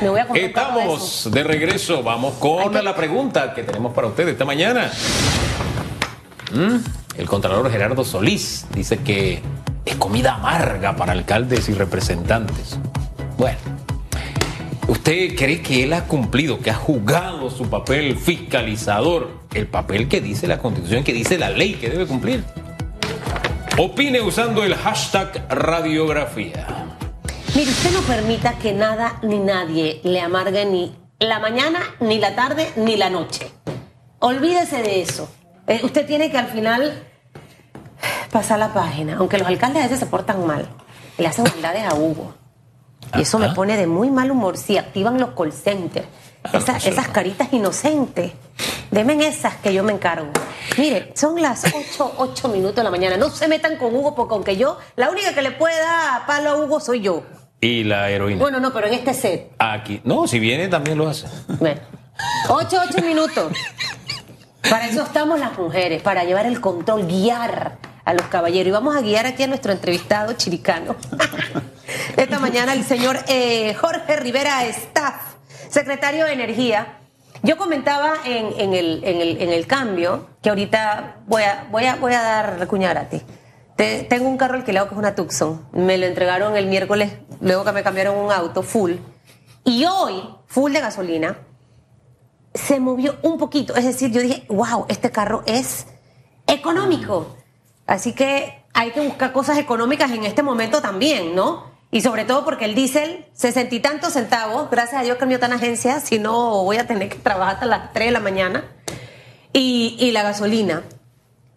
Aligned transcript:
Me 0.00 0.08
voy 0.08 0.20
a 0.20 0.24
Estamos 0.34 1.28
de 1.30 1.44
regreso. 1.44 2.02
Vamos 2.02 2.34
con 2.34 2.72
que- 2.72 2.82
la 2.82 2.94
pregunta 2.94 3.54
que 3.54 3.62
tenemos 3.62 3.92
para 3.92 4.08
ustedes 4.08 4.32
esta 4.32 4.44
mañana. 4.44 4.90
Mm, 6.52 6.76
El 7.18 7.26
contralor 7.28 7.70
Gerardo 7.70 8.04
Solís 8.04 8.66
dice 8.74 8.98
que 8.98 9.42
es 9.84 9.94
comida 9.96 10.34
amarga 10.34 10.96
para 10.96 11.12
alcaldes 11.12 11.68
y 11.68 11.74
representantes. 11.74 12.78
Bueno, 13.36 13.58
¿usted 14.88 15.34
cree 15.36 15.60
que 15.60 15.84
él 15.84 15.92
ha 15.92 16.04
cumplido, 16.04 16.58
que 16.60 16.70
ha 16.70 16.74
jugado 16.74 17.50
su 17.50 17.68
papel 17.68 18.16
fiscalizador, 18.16 19.30
el 19.52 19.66
papel 19.66 20.08
que 20.08 20.20
dice 20.22 20.46
la 20.46 20.58
Constitución, 20.58 21.04
que 21.04 21.12
dice 21.12 21.36
la 21.38 21.50
ley 21.50 21.74
que 21.74 21.90
debe 21.90 22.06
cumplir? 22.06 22.44
Opine 23.78 24.20
usando 24.22 24.62
el 24.64 24.74
hashtag 24.74 25.46
radiografía. 25.50 26.81
Mire, 27.54 27.70
usted 27.70 27.90
no 27.92 28.00
permita 28.02 28.54
que 28.58 28.72
nada 28.72 29.18
ni 29.22 29.38
nadie 29.38 30.00
le 30.04 30.20
amargue 30.20 30.64
ni 30.64 30.96
la 31.18 31.38
mañana, 31.38 31.80
ni 32.00 32.18
la 32.18 32.34
tarde, 32.34 32.72
ni 32.76 32.96
la 32.96 33.10
noche. 33.10 33.50
Olvídese 34.20 34.82
de 34.82 35.02
eso. 35.02 35.28
Eh, 35.66 35.80
usted 35.84 36.06
tiene 36.06 36.30
que 36.30 36.38
al 36.38 36.46
final 36.48 37.06
pasar 38.30 38.58
la 38.58 38.72
página, 38.72 39.16
aunque 39.18 39.38
los 39.38 39.46
alcaldes 39.46 39.80
a 39.82 39.84
veces 39.84 40.00
se 40.00 40.06
portan 40.06 40.46
mal. 40.46 40.66
Le 41.18 41.26
hacen 41.26 41.44
maldades 41.44 41.84
a 41.84 41.94
Hugo. 41.94 42.34
Y 43.16 43.22
eso 43.22 43.38
me 43.38 43.46
Ajá. 43.46 43.54
pone 43.54 43.76
de 43.76 43.86
muy 43.86 44.10
mal 44.10 44.30
humor 44.30 44.56
si 44.56 44.78
activan 44.78 45.20
los 45.20 45.30
call 45.30 45.52
centers. 45.52 46.06
Ah, 46.44 46.56
Esas, 46.82 47.08
caritas 47.08 47.52
inocentes. 47.52 48.32
Deme 48.90 49.26
esas 49.26 49.56
que 49.56 49.72
yo 49.74 49.82
me 49.84 49.92
encargo. 49.92 50.30
Mire, 50.78 51.12
son 51.14 51.40
las 51.40 51.64
8, 51.66 52.14
8 52.16 52.48
minutos 52.48 52.76
de 52.76 52.84
la 52.84 52.90
mañana. 52.90 53.16
No 53.16 53.28
se 53.30 53.46
metan 53.46 53.76
con 53.76 53.94
Hugo 53.94 54.14
porque 54.14 54.34
aunque 54.34 54.56
yo, 54.56 54.78
la 54.96 55.10
única 55.10 55.34
que 55.34 55.42
le 55.42 55.52
puede 55.52 55.78
dar 55.78 56.26
palo 56.26 56.50
a 56.50 56.56
Hugo 56.56 56.80
soy 56.80 57.00
yo. 57.00 57.22
Y 57.62 57.84
la 57.84 58.10
heroína. 58.10 58.40
Bueno, 58.40 58.58
no, 58.58 58.72
pero 58.72 58.88
en 58.88 58.94
este 58.94 59.14
set. 59.14 59.52
Aquí. 59.56 60.00
No, 60.02 60.26
si 60.26 60.40
viene 60.40 60.66
también 60.66 60.98
lo 60.98 61.08
hace. 61.08 61.28
Bueno, 61.60 61.80
8, 62.48 62.76
8 62.90 63.06
minutos. 63.06 63.52
Para 64.68 64.88
eso 64.88 65.02
estamos 65.04 65.38
las 65.38 65.56
mujeres, 65.56 66.02
para 66.02 66.24
llevar 66.24 66.46
el 66.46 66.60
control, 66.60 67.06
guiar 67.06 67.78
a 68.04 68.14
los 68.14 68.26
caballeros. 68.26 68.66
Y 68.66 68.70
vamos 68.72 68.96
a 68.96 69.00
guiar 69.00 69.26
aquí 69.26 69.44
a 69.44 69.46
nuestro 69.46 69.70
entrevistado 69.70 70.32
chiricano. 70.32 70.96
Esta 72.16 72.40
mañana 72.40 72.72
el 72.72 72.82
señor 72.82 73.20
eh, 73.28 73.74
Jorge 73.74 74.16
Rivera 74.16 74.64
Staff, 74.64 75.36
secretario 75.68 76.24
de 76.24 76.32
Energía. 76.32 76.98
Yo 77.44 77.56
comentaba 77.56 78.14
en, 78.24 78.58
en 78.58 78.74
el, 78.74 79.04
en, 79.04 79.20
el, 79.20 79.40
en 79.40 79.50
el 79.50 79.68
cambio 79.68 80.30
que 80.42 80.48
ahorita 80.48 81.18
voy 81.28 81.44
a, 81.44 81.68
voy 81.70 81.84
a, 81.84 81.94
voy 81.94 82.14
a 82.14 82.22
dar 82.22 82.66
cuñárate. 82.66 83.22
Te- 83.82 84.04
tengo 84.04 84.28
un 84.28 84.36
carro 84.36 84.54
alquilado 84.54 84.86
que 84.88 84.94
es 84.94 84.98
una 84.98 85.16
Tucson. 85.16 85.66
Me 85.72 85.98
lo 85.98 86.06
entregaron 86.06 86.56
el 86.56 86.66
miércoles, 86.68 87.14
luego 87.40 87.64
que 87.64 87.72
me 87.72 87.82
cambiaron 87.82 88.16
un 88.16 88.30
auto 88.30 88.62
full. 88.62 88.92
Y 89.64 89.84
hoy, 89.86 90.22
full 90.46 90.72
de 90.72 90.80
gasolina, 90.80 91.36
se 92.54 92.78
movió 92.78 93.16
un 93.22 93.38
poquito. 93.38 93.74
Es 93.74 93.84
decir, 93.84 94.12
yo 94.12 94.20
dije, 94.20 94.44
wow, 94.48 94.86
este 94.88 95.10
carro 95.10 95.42
es 95.46 95.88
económico. 96.46 97.34
Así 97.86 98.12
que 98.12 98.62
hay 98.72 98.92
que 98.92 99.00
buscar 99.00 99.32
cosas 99.32 99.58
económicas 99.58 100.12
en 100.12 100.24
este 100.24 100.44
momento 100.44 100.80
también, 100.80 101.34
¿no? 101.34 101.64
Y 101.90 102.02
sobre 102.02 102.24
todo 102.24 102.44
porque 102.44 102.66
el 102.66 102.76
diésel, 102.76 103.26
sesenta 103.32 103.74
y 103.74 103.80
tantos 103.80 104.12
centavos, 104.12 104.70
gracias 104.70 105.00
a 105.00 105.04
Dios 105.04 105.18
que 105.18 105.24
está 105.34 105.46
en 105.46 105.54
agencia, 105.54 105.98
si 105.98 106.20
no 106.20 106.62
voy 106.62 106.76
a 106.76 106.86
tener 106.86 107.08
que 107.08 107.16
trabajar 107.16 107.54
hasta 107.54 107.66
las 107.66 107.92
3 107.92 108.06
de 108.06 108.12
la 108.12 108.20
mañana. 108.20 108.64
Y, 109.52 109.96
y 109.98 110.12
la 110.12 110.22
gasolina. 110.22 110.84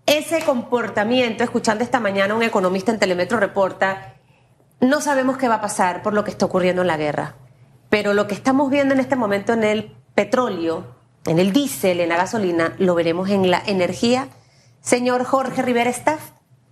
Ese 0.06 0.44
comportamiento, 0.44 1.44
escuchando 1.44 1.84
esta 1.84 2.00
mañana 2.00 2.36
un 2.36 2.44
economista 2.44 2.92
en 2.92 3.00
Telemetro 3.00 3.40
reporta, 3.40 4.14
no 4.80 5.02
sabemos 5.02 5.38
qué 5.38 5.48
va 5.48 5.56
a 5.56 5.62
pasar 5.62 6.04
por 6.04 6.14
lo 6.14 6.24
que 6.24 6.30
está 6.30 6.46
ocurriendo 6.46 6.84
en 6.84 6.88
la 6.88 6.98
guerra. 6.98 7.36
Pero 7.90 8.14
lo 8.14 8.28
que 8.28 8.36
estamos 8.36 8.70
viendo 8.70 8.94
en 8.94 9.00
este 9.00 9.16
momento 9.16 9.54
en 9.54 9.64
el 9.64 9.96
petróleo, 10.14 10.84
en 11.26 11.40
el 11.40 11.52
diésel, 11.52 12.02
en 12.02 12.10
la 12.10 12.18
gasolina, 12.18 12.74
lo 12.78 12.94
veremos 12.94 13.30
en 13.30 13.50
la 13.50 13.64
energía. 13.66 14.28
Señor 14.82 15.24
Jorge 15.24 15.64
Rivera 15.64 15.90
Staff. 15.90 16.22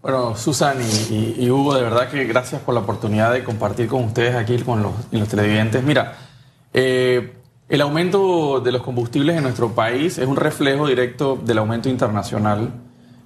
Bueno, 0.03 0.35
Susan 0.35 0.77
y, 1.09 1.49
Hugo, 1.49 1.73
de 1.75 1.81
verdad 1.81 2.09
que 2.09 2.25
gracias 2.25 2.61
por 2.61 2.75
la 2.75 2.81
oportunidad 2.81 3.33
de 3.33 3.43
compartir 3.43 3.87
con 3.87 4.03
ustedes 4.03 4.35
aquí 4.35 4.59
con 4.59 4.83
los 4.83 5.27
televidentes. 5.27 5.81
Mira, 5.81 6.17
eh, 6.73 7.33
el 7.69 7.81
aumento 7.81 8.59
de 8.59 8.71
los 8.71 8.83
combustibles 8.83 9.37
en 9.37 9.43
nuestro 9.43 9.73
país 9.73 10.17
es 10.19 10.27
un 10.27 10.35
reflejo 10.35 10.87
directo 10.87 11.39
del 11.43 11.57
aumento 11.57 11.89
internacional. 11.89 12.71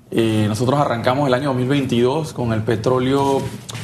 Eh, 0.10 0.46
nosotros 0.48 0.80
arrancamos 0.80 1.28
el 1.28 1.34
año 1.34 1.48
2022 1.50 2.32
con 2.32 2.54
el 2.54 2.64
petróleo 2.64 3.42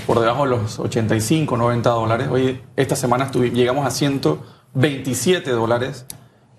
por 0.07 0.21
debajo 0.21 0.45
de 0.45 0.51
los 0.51 0.79
85, 0.79 1.57
90 1.57 1.89
dólares. 1.89 2.27
Hoy, 2.31 2.61
esta 2.77 2.95
semana 2.95 3.29
llegamos 3.31 3.85
a 3.85 3.91
127 3.91 5.51
dólares 5.51 6.05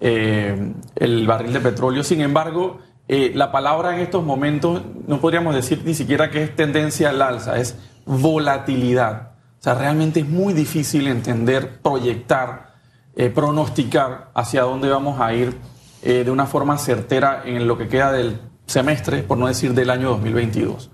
eh, 0.00 0.74
el 0.96 1.26
barril 1.26 1.54
de 1.54 1.60
petróleo. 1.60 2.04
Sin 2.04 2.20
embargo, 2.20 2.80
eh, 3.08 3.32
la 3.34 3.52
palabra 3.52 3.94
en 3.94 4.02
estos 4.02 4.22
momentos 4.22 4.82
no 5.06 5.18
podríamos 5.20 5.54
decir 5.54 5.80
ni 5.84 5.94
siquiera 5.94 6.30
que 6.30 6.42
es 6.42 6.54
tendencia 6.54 7.08
al 7.08 7.22
alza, 7.22 7.58
es 7.58 7.78
volatilidad. 8.04 9.32
O 9.60 9.62
sea, 9.64 9.74
realmente 9.74 10.20
es 10.20 10.28
muy 10.28 10.52
difícil 10.52 11.06
entender, 11.06 11.80
proyectar, 11.80 12.74
pronosticar 13.34 14.30
hacia 14.34 14.62
dónde 14.62 14.90
vamos 14.90 15.20
a 15.20 15.32
ir 15.32 15.56
de 16.02 16.30
una 16.30 16.44
forma 16.44 16.76
certera 16.76 17.44
en 17.46 17.66
lo 17.66 17.78
que 17.78 17.88
queda 17.88 18.12
del 18.12 18.40
semestre, 18.66 19.22
por 19.22 19.38
no 19.38 19.46
decir 19.46 19.74
del 19.74 19.90
año 19.90 20.10
2022. 20.10 20.90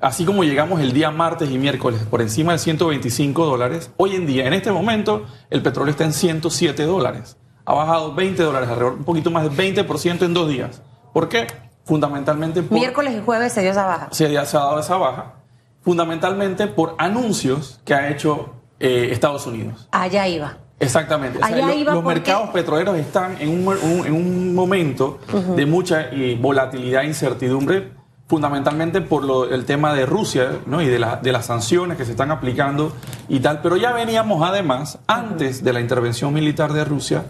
Así 0.00 0.24
como 0.24 0.44
llegamos 0.44 0.80
el 0.80 0.92
día 0.92 1.10
martes 1.10 1.50
y 1.50 1.58
miércoles 1.58 2.00
por 2.08 2.22
encima 2.22 2.52
de 2.52 2.58
125 2.58 3.44
dólares, 3.44 3.90
hoy 3.98 4.14
en 4.16 4.26
día, 4.26 4.46
en 4.46 4.54
este 4.54 4.72
momento, 4.72 5.26
el 5.50 5.62
petróleo 5.62 5.90
está 5.90 6.04
en 6.04 6.12
107 6.14 6.84
dólares. 6.84 7.36
Ha 7.66 7.74
bajado 7.74 8.14
20 8.14 8.42
dólares, 8.42 8.68
alrededor 8.70 8.94
un 8.94 9.04
poquito 9.04 9.30
más 9.30 9.42
del 9.44 9.52
20% 9.52 10.22
en 10.24 10.32
dos 10.34 10.48
días. 10.48 10.80
¿Por 11.12 11.28
qué? 11.28 11.46
Fundamentalmente 11.84 12.62
por 12.62 12.78
Miércoles 12.78 13.14
y 13.16 13.22
jueves 13.24 13.52
se 13.52 13.60
dio 13.60 13.72
esa 13.72 13.84
baja. 13.84 14.08
se, 14.10 14.38
ha- 14.38 14.44
se 14.46 14.56
ha 14.56 14.60
dado 14.60 14.80
esa 14.80 14.96
baja, 14.96 15.34
fundamentalmente 15.82 16.66
por 16.66 16.94
anuncios 16.98 17.80
que 17.84 17.94
ha 17.94 18.08
hecho 18.10 18.54
eh, 18.78 19.08
Estados 19.12 19.46
Unidos. 19.46 19.88
Allá 19.92 20.26
iba. 20.28 20.58
Exactamente. 20.80 21.38
O 21.38 21.46
sea, 21.46 21.54
Allá 21.54 21.66
lo- 21.66 21.74
iba 21.74 21.92
los 21.94 22.02
porque- 22.02 22.20
mercados 22.20 22.48
petroleros 22.50 22.96
están 22.96 23.36
en 23.38 23.50
un, 23.50 23.68
un- 23.68 24.06
en 24.06 24.12
un 24.14 24.54
momento 24.54 25.18
de 25.54 25.66
mucha 25.66 26.08
eh, 26.10 26.36
volatilidad 26.40 27.02
e 27.02 27.06
incertidumbre, 27.08 27.92
fundamentalmente 28.26 29.00
por 29.02 29.24
lo- 29.24 29.50
el 29.50 29.64
tema 29.66 29.92
de 29.92 30.06
Rusia 30.06 30.58
¿no? 30.66 30.80
y 30.80 30.86
de, 30.86 30.98
la- 30.98 31.16
de 31.16 31.32
las 31.32 31.46
sanciones 31.46 31.96
que 31.98 32.04
se 32.04 32.12
están 32.12 32.30
aplicando 32.30 32.92
y 33.28 33.40
tal. 33.40 33.60
Pero 33.60 33.76
ya 33.76 33.92
veníamos 33.92 34.42
además, 34.48 34.98
antes 35.06 35.62
de 35.62 35.72
la 35.72 35.80
intervención 35.80 36.32
militar 36.32 36.72
de 36.72 36.84
Rusia, 36.84 37.24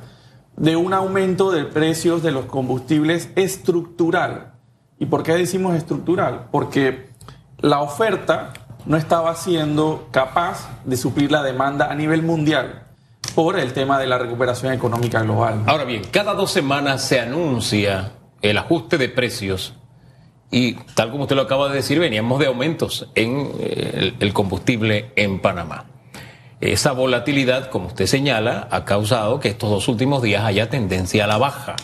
de 0.56 0.77
un 0.77 0.93
aumento 0.94 1.50
de 1.50 1.65
precios 1.65 2.22
de 2.22 2.31
los 2.33 2.44
combustibles 2.44 3.31
estructural. 3.34 4.53
¿Y 4.99 5.06
por 5.06 5.22
qué 5.22 5.33
decimos 5.34 5.75
estructural? 5.75 6.49
Porque 6.53 7.09
la 7.59 7.81
oferta 7.81 8.53
no 8.87 8.97
estaba 8.97 9.34
siendo 9.34 10.09
capaz 10.10 10.69
de 10.84 10.97
suplir 10.97 11.33
la 11.33 11.43
demanda 11.43 11.91
a 11.91 11.94
nivel 11.94 12.22
mundial 12.22 12.84
por 13.34 13.58
el 13.58 13.72
tema 13.72 13.98
de 13.98 14.06
la 14.06 14.18
recuperación 14.18 14.72
económica 14.72 15.22
global. 15.22 15.62
Ahora 15.66 15.84
bien, 15.84 16.02
cada 16.10 16.34
dos 16.34 16.50
semanas 16.50 17.02
se 17.02 17.20
anuncia 17.20 18.12
el 18.42 18.58
ajuste 18.58 18.98
de 18.98 19.08
precios 19.08 19.74
y 20.50 20.74
tal 20.94 21.10
como 21.10 21.24
usted 21.24 21.36
lo 21.36 21.42
acaba 21.42 21.68
de 21.68 21.76
decir, 21.76 21.98
veníamos 21.98 22.41
de 22.41 22.46
aumentos 22.46 23.08
en 23.14 23.52
eh, 23.60 24.14
el, 24.18 24.32
combustible 24.32 25.12
en 25.16 25.41
Panamá. 25.41 25.86
Esa 26.60 26.92
volatilidad, 26.92 27.70
como 27.70 27.86
usted 27.86 28.06
señala, 28.06 28.68
ha 28.70 28.84
causado 28.84 29.41
que 29.41 29.48
estos 29.48 29.70
dos 29.70 29.88
últimos 29.88 30.22
días 30.22 30.44
haya 30.44 30.68
tendencia 30.68 31.24
a 31.24 31.26
la 31.28 31.38
baja. 31.38 31.76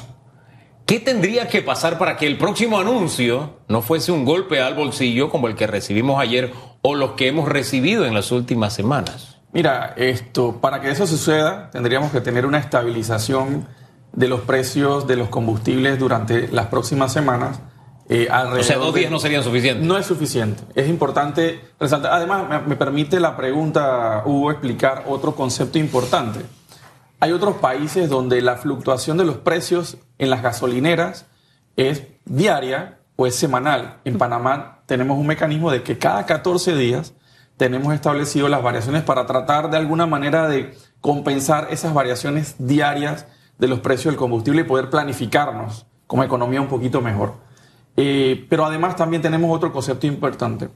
¿Qué 0.84 1.00
tendría 1.00 1.48
que 1.48 1.62
pasar 1.62 1.98
para 1.98 2.16
que 2.16 2.26
el 2.26 2.38
próximo 2.38 2.78
anuncio 2.78 3.60
no 3.68 3.82
fuese 3.82 4.12
un 4.12 4.24
golpe 4.24 4.60
al 4.60 4.74
bolsillo 4.74 5.30
como 5.30 5.48
el 5.48 5.54
que 5.54 5.66
recibimos 5.66 6.20
ayer 6.20 6.52
o 6.82 6.94
los 6.94 7.12
que 7.12 7.28
hemos 7.28 7.48
recibido 7.48 8.04
en 8.04 8.14
las 8.14 8.30
últimas 8.32 8.72
semanas? 8.72 9.35
Mira, 9.56 9.94
esto, 9.96 10.60
para 10.60 10.82
que 10.82 10.90
eso 10.90 11.06
suceda, 11.06 11.70
tendríamos 11.70 12.12
que 12.12 12.20
tener 12.20 12.44
una 12.44 12.58
estabilización 12.58 13.66
de 14.12 14.28
los 14.28 14.40
precios 14.42 15.06
de 15.06 15.16
los 15.16 15.30
combustibles 15.30 15.98
durante 15.98 16.48
las 16.48 16.66
próximas 16.66 17.10
semanas. 17.10 17.58
eh, 18.10 18.28
O 18.30 18.62
sea, 18.62 18.76
dos 18.76 18.92
de- 18.92 19.00
días 19.00 19.10
no 19.10 19.18
serían 19.18 19.42
suficientes. 19.42 19.82
No 19.86 19.96
es 19.96 20.04
suficiente. 20.04 20.62
Es 20.74 20.90
importante 20.90 21.62
resaltar. 21.80 22.12
Además, 22.12 22.46
me, 22.50 22.58
me 22.60 22.76
permite 22.76 23.18
la 23.18 23.34
pregunta, 23.34 24.22
Hugo, 24.26 24.50
explicar 24.50 25.04
otro 25.08 25.34
concepto 25.34 25.78
importante. 25.78 26.40
Hay 27.18 27.32
otros 27.32 27.56
países 27.56 28.10
donde 28.10 28.42
la 28.42 28.56
fluctuación 28.56 29.16
de 29.16 29.24
los 29.24 29.38
precios 29.38 29.96
en 30.18 30.28
las 30.28 30.42
gasolineras 30.42 31.24
es 31.76 32.02
diaria 32.26 32.98
o 33.16 33.26
es 33.26 33.34
semanal. 33.34 34.00
En 34.04 34.18
Panamá 34.18 34.82
tenemos 34.84 35.16
un 35.18 35.26
mecanismo 35.26 35.70
de 35.70 35.82
que 35.82 35.96
cada 35.96 36.26
14 36.26 36.76
días 36.76 37.14
tenemos 37.56 37.94
establecido 37.94 38.48
las 38.48 38.62
variaciones 38.62 39.02
para 39.02 39.26
tratar 39.26 39.70
de 39.70 39.76
alguna 39.76 40.06
manera 40.06 40.48
de 40.48 40.76
compensar 41.00 41.68
esas 41.70 41.94
variaciones 41.94 42.56
diarias 42.58 43.26
de 43.58 43.68
los 43.68 43.80
precios 43.80 44.12
del 44.12 44.16
combustible 44.16 44.62
y 44.62 44.64
poder 44.64 44.90
planificarnos 44.90 45.86
como 46.06 46.22
economía 46.22 46.60
un 46.60 46.68
poquito 46.68 47.00
mejor. 47.00 47.34
Eh, 47.96 48.46
pero 48.50 48.66
además 48.66 48.96
también 48.96 49.22
tenemos 49.22 49.54
otro 49.54 49.72
concepto 49.72 50.06
importante. 50.06 50.68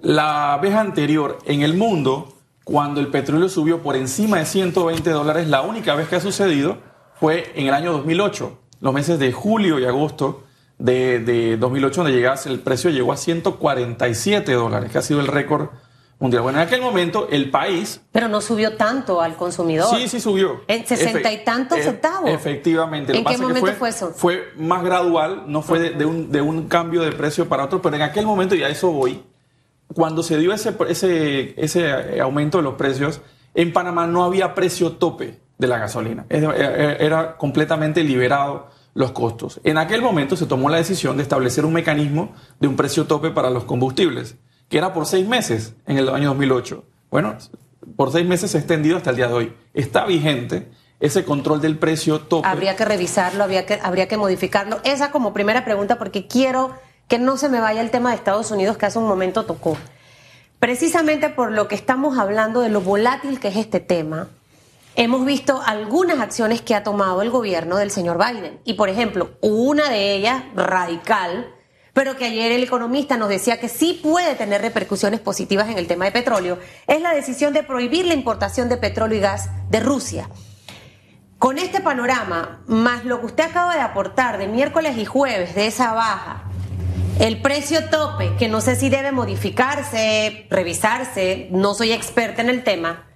La 0.00 0.58
vez 0.62 0.74
anterior 0.74 1.38
en 1.46 1.62
el 1.62 1.74
mundo 1.74 2.28
cuando 2.62 3.00
el 3.00 3.08
petróleo 3.08 3.48
subió 3.48 3.82
por 3.82 3.96
encima 3.96 4.38
de 4.38 4.46
120 4.46 5.10
dólares, 5.10 5.48
la 5.48 5.62
única 5.62 5.94
vez 5.94 6.08
que 6.08 6.16
ha 6.16 6.20
sucedido 6.20 6.78
fue 7.18 7.52
en 7.56 7.66
el 7.66 7.74
año 7.74 7.92
2008, 7.92 8.58
los 8.80 8.94
meses 8.94 9.18
de 9.18 9.32
julio 9.32 9.78
y 9.78 9.84
agosto 9.84 10.44
de, 10.78 11.18
de 11.20 11.56
2008, 11.56 12.02
donde 12.02 12.16
llegase, 12.16 12.48
el 12.48 12.60
precio 12.60 12.90
llegó 12.90 13.12
a 13.12 13.16
147 13.16 14.52
dólares, 14.52 14.90
que 14.90 14.98
ha 14.98 15.02
sido 15.02 15.20
el 15.20 15.26
récord 15.26 15.68
mundial. 16.24 16.42
Bueno, 16.42 16.58
en 16.60 16.66
aquel 16.66 16.80
momento 16.80 17.28
el 17.30 17.50
país... 17.50 18.00
Pero 18.12 18.28
no 18.28 18.40
subió 18.40 18.76
tanto 18.76 19.20
al 19.20 19.36
consumidor. 19.36 19.86
Sí, 19.96 20.08
sí 20.08 20.18
subió. 20.20 20.62
En 20.66 20.86
sesenta 20.86 21.32
y 21.32 21.44
tantos 21.44 21.78
Efe- 21.78 21.84
centavos. 21.84 22.30
Efectivamente. 22.30 23.16
¿En 23.16 23.24
qué 23.24 23.36
que 23.36 23.40
momento 23.42 23.72
fue 23.74 23.90
eso? 23.90 24.10
Fue 24.10 24.48
más 24.56 24.82
gradual, 24.82 25.44
no 25.46 25.62
fue 25.62 25.78
de, 25.78 25.90
de 25.90 26.04
un, 26.04 26.32
de 26.32 26.40
un 26.40 26.68
cambio 26.68 27.02
de 27.02 27.12
precio 27.12 27.48
para 27.48 27.64
otro, 27.64 27.80
pero 27.80 27.94
en 27.96 28.02
aquel 28.02 28.26
momento, 28.26 28.54
y 28.54 28.62
a 28.62 28.68
eso 28.68 28.90
voy, 28.90 29.22
cuando 29.94 30.22
se 30.22 30.36
dio 30.38 30.52
ese, 30.52 30.74
ese, 30.88 31.54
ese 31.62 32.20
aumento 32.20 32.58
de 32.58 32.64
los 32.64 32.74
precios, 32.74 33.20
en 33.54 33.72
Panamá 33.72 34.06
no 34.06 34.24
había 34.24 34.54
precio 34.54 34.92
tope 34.92 35.40
de 35.58 35.66
la 35.68 35.78
gasolina. 35.78 36.26
Es- 36.28 36.42
Era 36.42 36.92
era 36.94 37.36
completamente 37.36 38.02
liberado 38.02 38.68
los 38.94 39.10
costos. 39.12 39.60
En 39.64 39.76
aquel 39.76 40.00
momento 40.02 40.36
se 40.36 40.46
tomó 40.46 40.68
la 40.70 40.76
decisión 40.78 41.16
de 41.16 41.22
establecer 41.24 41.64
un 41.66 41.72
mecanismo 41.72 42.32
de 42.60 42.68
un 42.68 42.76
precio 42.76 43.06
tope 43.06 43.30
para 43.30 43.50
los 43.50 43.64
combustibles, 43.64 44.36
que 44.74 44.78
era 44.78 44.92
por 44.92 45.06
seis 45.06 45.24
meses 45.24 45.74
en 45.86 45.98
el 45.98 46.08
año 46.08 46.30
2008. 46.30 46.84
Bueno, 47.08 47.36
por 47.94 48.10
seis 48.10 48.26
meses 48.26 48.50
se 48.50 48.56
ha 48.56 48.60
extendido 48.60 48.96
hasta 48.96 49.10
el 49.10 49.14
día 49.14 49.28
de 49.28 49.34
hoy. 49.34 49.56
Está 49.72 50.04
vigente 50.04 50.68
ese 50.98 51.24
control 51.24 51.60
del 51.60 51.78
precio 51.78 52.18
tope. 52.18 52.48
Habría 52.48 52.74
que 52.74 52.84
revisarlo, 52.84 53.44
habría 53.44 53.66
que, 53.66 53.78
habría 53.80 54.08
que 54.08 54.16
modificarlo. 54.16 54.80
Esa 54.82 55.12
como 55.12 55.32
primera 55.32 55.64
pregunta, 55.64 55.96
porque 55.96 56.26
quiero 56.26 56.72
que 57.06 57.20
no 57.20 57.36
se 57.36 57.48
me 57.48 57.60
vaya 57.60 57.82
el 57.82 57.92
tema 57.92 58.10
de 58.10 58.16
Estados 58.16 58.50
Unidos 58.50 58.76
que 58.76 58.86
hace 58.86 58.98
un 58.98 59.06
momento 59.06 59.44
tocó. 59.44 59.76
Precisamente 60.58 61.28
por 61.28 61.52
lo 61.52 61.68
que 61.68 61.76
estamos 61.76 62.18
hablando 62.18 62.58
de 62.58 62.68
lo 62.68 62.80
volátil 62.80 63.38
que 63.38 63.46
es 63.46 63.56
este 63.56 63.78
tema, 63.78 64.26
hemos 64.96 65.24
visto 65.24 65.62
algunas 65.64 66.18
acciones 66.18 66.62
que 66.62 66.74
ha 66.74 66.82
tomado 66.82 67.22
el 67.22 67.30
gobierno 67.30 67.76
del 67.76 67.92
señor 67.92 68.18
Biden. 68.18 68.58
Y 68.64 68.72
por 68.72 68.88
ejemplo, 68.88 69.30
una 69.40 69.88
de 69.88 70.16
ellas 70.16 70.42
radical, 70.56 71.53
pero 71.94 72.16
que 72.16 72.26
ayer 72.26 72.52
el 72.52 72.64
economista 72.64 73.16
nos 73.16 73.30
decía 73.30 73.58
que 73.58 73.70
sí 73.70 74.00
puede 74.02 74.34
tener 74.34 74.60
repercusiones 74.60 75.20
positivas 75.20 75.70
en 75.70 75.78
el 75.78 75.86
tema 75.86 76.04
de 76.04 76.12
petróleo, 76.12 76.58
es 76.86 77.00
la 77.00 77.14
decisión 77.14 77.54
de 77.54 77.62
prohibir 77.62 78.04
la 78.04 78.14
importación 78.14 78.68
de 78.68 78.76
petróleo 78.76 79.16
y 79.16 79.22
gas 79.22 79.48
de 79.70 79.80
Rusia. 79.80 80.28
Con 81.38 81.58
este 81.58 81.80
panorama, 81.80 82.62
más 82.66 83.04
lo 83.04 83.20
que 83.20 83.26
usted 83.26 83.44
acaba 83.44 83.74
de 83.74 83.80
aportar 83.80 84.38
de 84.38 84.48
miércoles 84.48 84.98
y 84.98 85.04
jueves 85.04 85.54
de 85.54 85.68
esa 85.68 85.92
baja, 85.92 86.42
el 87.20 87.40
precio 87.40 87.88
tope, 87.90 88.34
que 88.38 88.48
no 88.48 88.60
sé 88.60 88.74
si 88.74 88.88
debe 88.88 89.12
modificarse, 89.12 90.48
revisarse, 90.50 91.48
no 91.52 91.74
soy 91.74 91.92
experta 91.92 92.42
en 92.42 92.50
el 92.50 92.64
tema, 92.64 93.06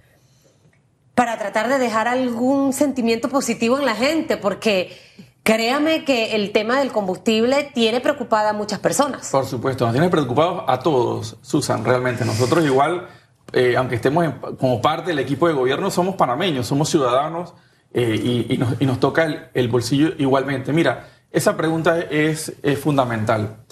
para 1.17 1.37
tratar 1.37 1.69
de 1.69 1.79
dejar 1.79 2.07
algún 2.07 2.73
sentimiento 2.73 3.29
positivo 3.29 3.77
en 3.77 3.87
la 3.87 3.97
gente, 3.97 4.37
porque 4.37 4.97
créame 5.43 6.05
que 6.05 6.35
el 6.37 6.53
tema 6.53 6.79
del 6.79 6.93
combustible 6.93 7.71
tiene 7.75 8.01
preocupada 8.01 8.51
a 8.51 8.53
muchas 8.53 8.79
personas. 8.81 9.31
Por 9.31 9.47
supuesto, 9.47 9.85
nos 9.85 9.95
tiene 9.95 10.09
preocupados 10.09 10.65
a 10.67 10.79
todos, 10.81 11.37
Susan, 11.43 11.85
realmente. 11.85 12.25
Nosotros 12.25 12.65
igual, 12.65 13.09
eh, 13.53 13.77
aunque 13.77 13.95
estemos 13.95 14.25
en- 14.25 14.33
como 14.57 14.81
parte 14.83 15.09
del 15.11 15.19
equipo 15.19 15.49
de 15.49 15.55
gobierno, 15.55 15.91
somos 15.91 16.17
panameños, 16.17 16.67
somos 16.67 16.89
ciudadanos 16.91 17.55
eh, 17.95 18.47
y, 18.51 18.59
nos, 18.85 19.01
toca 19.01 19.51
el, 19.55 19.69
bolsillo 19.69 20.13
igualmente. 20.19 20.75
Mira, 20.75 21.09
esa 21.31 21.57
pregunta 21.57 21.99
es, 21.99 22.53
es 22.63 22.79
fundamental. 22.79 23.65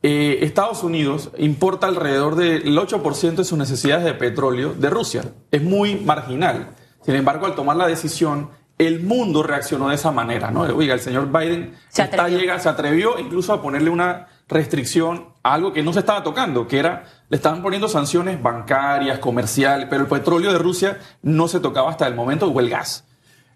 Eh, 0.00 0.38
Estados 0.42 0.84
Unidos 0.84 1.30
importa 1.38 1.88
alrededor 1.88 2.36
del 2.36 2.78
8% 2.78 3.34
de 3.42 3.44
sus 3.44 3.58
necesidades 3.58 4.04
de 4.04 4.14
petróleo 4.14 4.74
de 4.74 4.90
Rusia. 4.90 5.22
Es 5.50 5.60
muy 5.60 5.96
marginal. 5.96 6.68
Sin 7.04 7.16
embargo, 7.16 7.46
al 7.46 7.56
tomar 7.56 7.76
la 7.76 7.88
decisión, 7.88 8.50
el 8.78 9.00
mundo 9.00 9.42
reaccionó 9.42 9.88
de 9.88 9.96
esa 9.96 10.10
manera. 10.12 10.50
¿no? 10.50 10.62
Oiga, 10.62 10.94
el 10.94 11.00
señor 11.00 11.26
Biden 11.30 11.74
Se 11.88 12.02
está 12.02 12.22
atrevió. 12.22 12.38
llega- 12.38 12.58
se 12.60 12.68
atrevió 12.68 13.18
incluso 13.18 13.52
a 13.52 13.60
ponerle 13.60 13.90
una 13.90 14.28
restricción 14.48 15.26
a 15.42 15.54
algo 15.54 15.72
que 15.72 15.82
no 15.82 15.92
se 15.92 15.98
estaba 15.98 16.22
tocando, 16.22 16.66
que 16.68 16.78
era, 16.78 17.04
le 17.28 17.36
estaban 17.36 17.60
poniendo 17.62 17.88
sanciones 17.88 18.40
bancarias, 18.42 19.18
comerciales, 19.18 19.86
pero 19.90 20.02
el 20.02 20.08
petróleo 20.08 20.52
de 20.52 20.58
Rusia 20.58 20.98
no 21.22 21.48
se 21.48 21.60
tocaba 21.60 21.90
hasta 21.90 22.06
el 22.06 22.14
momento, 22.14 22.46
o 22.48 22.60
el 22.60 22.70
gas. 22.70 23.04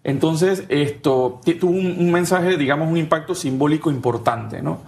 Entonces, 0.03 0.65
esto 0.69 1.39
tuvo 1.59 1.71
un, 1.71 1.95
un 1.97 2.11
mensaje, 2.11 2.57
digamos, 2.57 2.89
un 2.89 2.97
impacto 2.97 3.33
simbólico 3.33 3.89
importante, 3.89 4.61
¿no? 4.61 4.81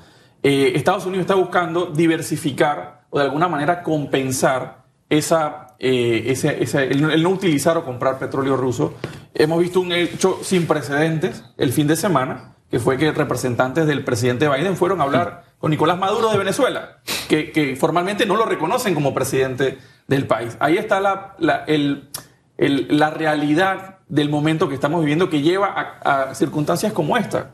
Eh, 0.44 0.74
Estados 0.76 1.06
Unidos 1.06 1.22
está 1.22 1.36
buscando 1.36 1.88
diversificar 1.88 3.06
o 3.10 3.18
de 3.20 3.26
alguna 3.26 3.48
manera 3.48 3.82
compensar 3.82 4.84
esa, 5.10 5.76
eh, 5.80 6.24
ese- 6.28 6.62
ese- 6.62 6.84
el, 6.88 7.10
el 7.12 7.24
no 7.24 7.30
utilizar 7.30 7.78
o 7.78 7.86
comprar 7.86 8.20
petróleo 8.20 8.58
ruso. 8.58 8.94
Hemos 9.36 9.60
visto 9.60 9.82
un 9.82 9.92
hecho 9.92 10.40
sin 10.44 10.66
precedentes 10.66 11.44
el 11.58 11.72
fin 11.74 11.88
de 11.88 11.96
semana, 11.96 12.56
que 12.72 12.80
fue 12.80 12.98
que 12.98 13.12
representantes 13.12 13.86
del 13.86 14.04
presidente 14.04 14.48
Biden 14.50 14.76
fueron 14.78 15.02
a 15.02 15.04
hablar 15.04 15.44
con 15.60 15.72
Nicolás 15.72 15.98
Maduro 16.00 16.32
de 16.32 16.38
Venezuela, 16.38 17.00
que, 17.28 17.76
formalmente 17.80 18.26
no 18.26 18.36
lo 18.38 18.46
reconocen 18.46 18.94
como 18.96 19.14
presidente 19.14 19.78
del 20.08 20.26
país. 20.26 20.56
Ahí 20.60 20.78
está 20.78 21.00
la, 21.00 21.36
la- 21.40 21.64
el- 21.68 22.10
la 22.58 23.10
realidad 23.10 23.98
del 24.08 24.30
momento 24.30 24.70
que 24.70 24.76
estamos 24.76 25.02
viviendo 25.02 25.30
que 25.30 25.42
lleva 25.42 26.00
a, 26.04 26.34
circunstancias 26.36 26.94
como 26.94 27.18
esta. 27.18 27.52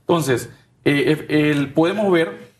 Entonces, 0.00 0.50
eh, 0.84 1.26
el- 1.28 1.72
podemos 1.72 2.10
ver 2.12 2.52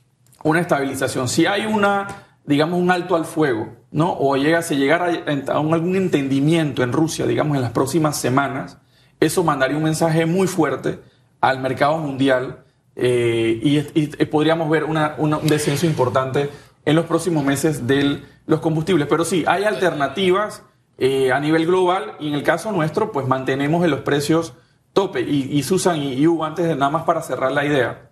una 0.45 0.61
estabilización. 0.61 1.29
Si 1.29 1.45
hay 1.45 1.67
una, 1.67 2.07
digamos, 2.45 2.81
un 2.81 2.91
alto 2.91 3.15
al 3.17 3.25
fuego, 3.25 3.77
¿no? 3.91 4.13
O 4.19 4.37
llega, 4.37 4.63
se 4.63 4.77
llegara 4.77 5.07
a, 5.07 5.53
algún 5.53 5.97
entendimiento 5.97 6.83
en 6.83 6.93
Rusia, 6.93 7.27
digamos, 7.27 7.57
en 7.57 7.63
las 7.63 7.73
próximas 7.73 8.17
semanas, 8.17 8.79
eso 9.21 9.45
mandaría 9.45 9.77
un 9.77 9.85
mensaje 9.85 10.27
muy 10.27 10.49
fuerte 10.49 10.99
al 11.41 11.61
mercado 11.61 11.99
mundial 11.99 12.65
eh, 12.97 13.59
y, 13.63 13.79
y 13.99 14.27
podríamos 14.27 14.69
ver 14.69 14.85
una- 14.85 15.15
un 15.19 15.39
descenso 15.47 15.87
importante 15.87 16.51
en 16.85 16.97
los 16.97 17.07
próximos 17.07 17.45
meses 17.45 17.87
de 17.87 18.23
los 18.47 18.61
combustibles. 18.61 19.07
Pero 19.09 19.25
sí, 19.25 19.45
hay 19.47 19.65
alternativas 19.65 20.65
eh, 20.99 21.31
a 21.33 21.39
nivel 21.41 21.67
global 21.67 22.15
y 22.21 22.29
en 22.29 22.35
el 22.35 22.43
caso 22.43 22.73
nuestro, 22.73 23.13
pues 23.13 23.27
mantenemos 23.29 23.85
en 23.85 23.91
los 23.91 24.01
precios 24.01 24.55
tope. 24.93 25.21
Y, 25.21 25.49
y 25.57 25.63
Susan 25.63 25.97
y, 26.03 26.27
Hugo, 26.27 26.45
antes 26.45 26.67
de 26.67 26.75
nada 26.75 26.91
más 26.91 27.05
para 27.05 27.23
cerrar 27.23 27.53
la 27.53 27.65
idea, 27.65 28.11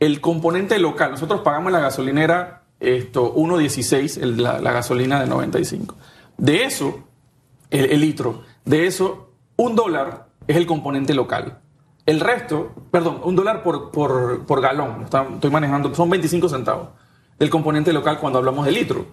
el 0.00 0.20
componente 0.20 0.78
local, 0.78 1.10
nosotros 1.10 1.42
pagamos 1.42 1.70
la 1.72 1.80
gasolinera 1.80 2.64
esto 2.80 3.34
1.16, 3.34 4.22
el- 4.22 4.42
la, 4.42 4.60
la 4.60 4.72
gasolina 4.72 5.20
de 5.20 5.26
95. 5.26 5.94
De 6.36 6.64
eso, 6.64 7.00
el, 7.70 8.00
litro, 8.00 8.42
de 8.64 8.86
eso, 8.86 9.32
un 9.56 9.74
dólar 9.74 10.28
es 10.46 10.56
el 10.56 10.66
componente 10.66 11.14
local. 11.14 11.58
El 12.06 12.20
resto, 12.20 12.72
perdón, 12.90 13.20
un 13.24 13.36
dólar 13.36 13.62
por, 13.62 13.90
por, 13.90 14.46
por 14.46 14.60
galón, 14.62 15.02
estoy 15.34 15.50
manejando, 15.50 15.94
son 15.94 16.08
25 16.08 16.48
centavos 16.48 16.88
del 17.38 17.50
componente 17.50 17.92
local 17.92 18.18
cuando 18.18 18.38
hablamos 18.38 18.64
de 18.64 18.72
litro. 18.72 19.06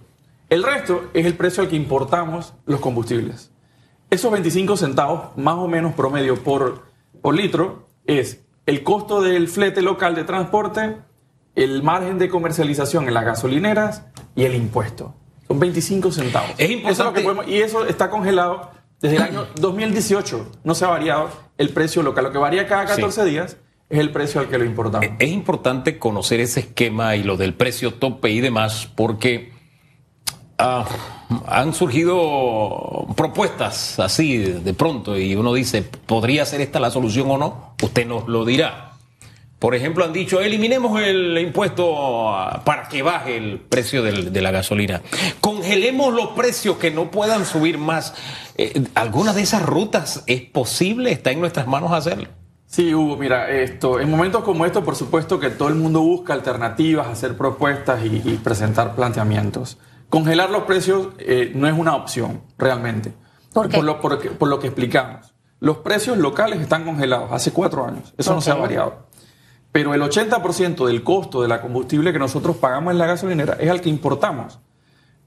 El 0.48 0.62
resto 0.62 1.10
es 1.12 1.26
el 1.26 1.34
precio 1.36 1.62
al 1.62 1.68
que 1.68 1.76
importamos 1.76 2.54
los 2.64 2.80
combustibles. 2.80 3.50
Esos 4.08 4.30
25 4.30 4.76
centavos, 4.76 5.36
más 5.36 5.56
o 5.56 5.66
menos 5.68 5.94
promedio 5.94 6.42
por, 6.42 6.84
por 7.20 7.34
litro, 7.34 7.86
es 8.06 8.44
el 8.64 8.82
costo 8.84 9.20
del 9.20 9.48
flete 9.48 9.82
local 9.82 10.14
de 10.14 10.24
transporte, 10.24 10.96
el 11.56 11.82
margen 11.82 12.18
de 12.18 12.28
comercialización 12.28 13.08
en 13.08 13.14
las 13.14 13.24
gasolineras 13.24 14.04
y 14.36 14.44
el 14.44 14.54
impuesto. 14.54 15.14
Son 15.48 15.58
25 15.58 16.12
centavos. 16.12 16.50
Es 16.58 16.70
Eso 16.70 16.70
lo 16.70 17.12
que 17.12 17.20
importante- 17.20 17.22
podemos- 17.22 17.48
y 17.48 17.56
eso 17.62 17.84
está 17.86 18.08
congelado 18.10 18.70
desde 19.00 19.16
el 19.16 19.22
año 19.22 19.46
2018. 19.60 20.46
No 20.64 20.74
se 20.76 20.84
ha 20.84 20.88
variado 20.88 21.30
el 21.58 21.70
precio 21.70 22.02
local. 22.02 22.24
Lo 22.24 22.32
que 22.32 22.38
varía 22.38 22.66
cada 22.68 22.84
14 22.84 23.24
días 23.24 23.56
es 23.88 23.98
el 23.98 24.10
precio 24.12 24.40
al 24.40 24.48
que 24.48 24.58
lo 24.58 24.64
importamos. 24.64 25.08
Es 25.18 25.30
importante 25.30 25.98
conocer 25.98 26.40
ese 26.40 26.60
esquema 26.60 27.16
y 27.16 27.22
lo 27.22 27.36
del 27.36 27.54
precio 27.54 27.94
tope 27.94 28.30
y 28.30 28.40
demás, 28.40 28.88
porque 28.94 29.52
ah, 30.58 30.84
han 31.46 31.72
surgido 31.74 33.06
propuestas 33.16 33.98
así 34.00 34.36
de, 34.38 34.60
de 34.60 34.74
pronto 34.74 35.18
y 35.18 35.36
uno 35.36 35.54
dice, 35.54 35.82
¿podría 35.82 36.44
ser 36.44 36.60
esta 36.60 36.80
la 36.80 36.90
solución 36.90 37.30
o 37.30 37.38
no? 37.38 37.74
Usted 37.82 38.06
nos 38.06 38.26
lo 38.28 38.44
dirá. 38.44 38.92
Por 39.58 39.74
ejemplo, 39.74 40.04
han 40.04 40.12
dicho, 40.12 40.40
eliminemos 40.40 41.00
el 41.00 41.38
impuesto 41.38 41.86
para 42.64 42.88
que 42.90 43.02
baje 43.02 43.36
el 43.38 43.58
precio 43.58 44.02
del- 44.02 44.30
de 44.32 44.42
la 44.42 44.50
gasolina. 44.50 45.00
Congelemos 45.40 46.12
los 46.12 46.28
precios 46.28 46.76
que 46.76 46.90
no 46.90 47.10
puedan 47.10 47.46
subir 47.46 47.78
más. 47.78 48.14
Eh, 48.56 48.84
¿Alguna 48.94 49.32
de 49.32 49.42
esas 49.42 49.62
rutas 49.64 50.22
es 50.26 50.42
posible? 50.42 51.10
¿Está 51.10 51.30
en 51.30 51.40
nuestras 51.40 51.66
manos 51.66 51.92
hacerlo? 51.92 52.28
Sí, 52.66 52.92
Hugo, 52.94 53.16
mira, 53.16 53.48
esto, 53.50 54.00
en 54.00 54.10
momentos 54.10 54.42
como 54.44 54.66
estos, 54.66 54.84
por 54.84 54.96
supuesto 54.96 55.38
que 55.40 55.50
todo 55.50 55.68
el 55.68 55.76
mundo 55.76 56.00
busca 56.00 56.34
alternativas, 56.34 57.06
hacer 57.06 57.36
propuestas 57.36 58.04
y, 58.04 58.22
y 58.24 58.40
presentar 58.42 58.94
planteamientos. 58.94 59.78
Congelar 60.10 60.50
los 60.50 60.64
precios 60.64 61.08
eh, 61.18 61.52
no 61.54 61.66
es 61.68 61.74
una 61.74 61.94
opción, 61.96 62.42
realmente. 62.58 63.12
¿Por 63.54 63.68
qué? 63.68 63.80
lo, 63.82 64.00
por, 64.00 64.20
por 64.36 64.48
lo 64.48 64.58
que 64.58 64.66
explicamos. 64.66 65.32
Los 65.60 65.78
precios 65.78 66.18
locales 66.18 66.60
están 66.60 66.84
congelados 66.84 67.32
hace 67.32 67.52
cuatro 67.52 67.86
años. 67.86 68.12
Eso 68.18 68.34
no 68.34 68.40
se 68.42 68.50
ha 68.50 68.54
variado. 68.56 69.06
Pero 69.76 69.92
el 69.92 70.00
80% 70.00 70.86
del 70.86 71.02
costo 71.02 71.42
de 71.42 71.48
la 71.48 71.60
combustible 71.60 72.10
que 72.10 72.18
nosotros 72.18 72.56
pagamos 72.56 72.92
en 72.92 72.98
la 72.98 73.04
gasolinera 73.04 73.58
es 73.60 73.68
al 73.68 73.82
que 73.82 73.90
importamos. 73.90 74.58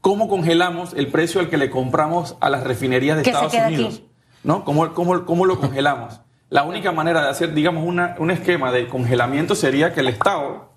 ¿cómo 0.02 0.28
congelamos 0.28 0.94
el 0.96 1.10
precio 1.10 1.40
al 1.40 1.50
que 1.52 1.58
le 1.58 1.70
compramos 1.70 2.36
a 2.42 2.50
las 2.50 2.64
refinerías 2.64 3.18
de 3.18 3.22
Estados 3.30 3.54
Unidos? 3.54 3.96
aquí. 3.98 4.10
¿No? 4.44 4.66
¿Cómo, 4.66 4.92
cómo, 4.96 5.24
cómo 5.26 5.46
lo 5.46 5.60
congelamos? 5.62 6.22
La 6.50 6.64
única 6.64 6.92
manera 6.92 7.22
de 7.22 7.30
hacer, 7.30 7.54
digamos, 7.54 7.84
una- 7.86 8.16
un 8.18 8.32
esquema 8.32 8.72
de 8.72 8.88
congelamiento 8.88 9.54
sería 9.54 9.94
que 9.94 10.00
el 10.00 10.08
Estado 10.08 10.72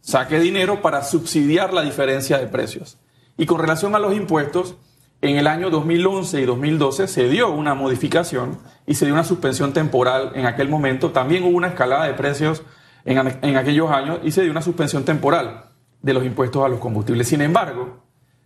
saque 0.00 0.38
dinero 0.38 0.80
para 0.80 1.02
subsidiar 1.02 1.74
la 1.74 1.82
diferencia 1.82 2.38
de 2.38 2.46
precios. 2.46 2.98
Y 3.36 3.46
con 3.46 3.58
relación 3.58 3.96
a 3.96 3.98
los 3.98 4.14
impuestos, 4.14 4.76
en 5.22 5.38
el 5.38 5.48
año 5.48 5.70
2011 5.70 6.40
y 6.40 6.44
2012 6.44 7.08
se 7.08 7.28
dio 7.28 7.50
una 7.50 7.74
modificación 7.74 8.58
y 8.86 8.94
se 8.94 9.06
dio 9.06 9.14
una 9.14 9.24
suspensión 9.24 9.72
temporal 9.72 10.30
en 10.36 10.46
aquel 10.46 10.68
momento. 10.68 11.10
También 11.10 11.42
hubo 11.42 11.56
una 11.56 11.66
escalada 11.66 12.04
de 12.04 12.14
precios 12.14 12.62
en, 13.10 13.38
en 13.42 13.56
aquellos 13.56 13.90
años 13.90 14.18
y 14.22 14.30
se 14.30 14.42
dio 14.42 14.50
una 14.50 14.62
suspensión 14.62 15.04
temporal 15.04 15.64
de 16.02 16.12
los 16.14 16.24
impuestos 16.24 16.64
a 16.64 16.68
los 16.68 16.78
combustibles. 16.78 17.26
Sin 17.28 17.40
embargo, 17.40 18.04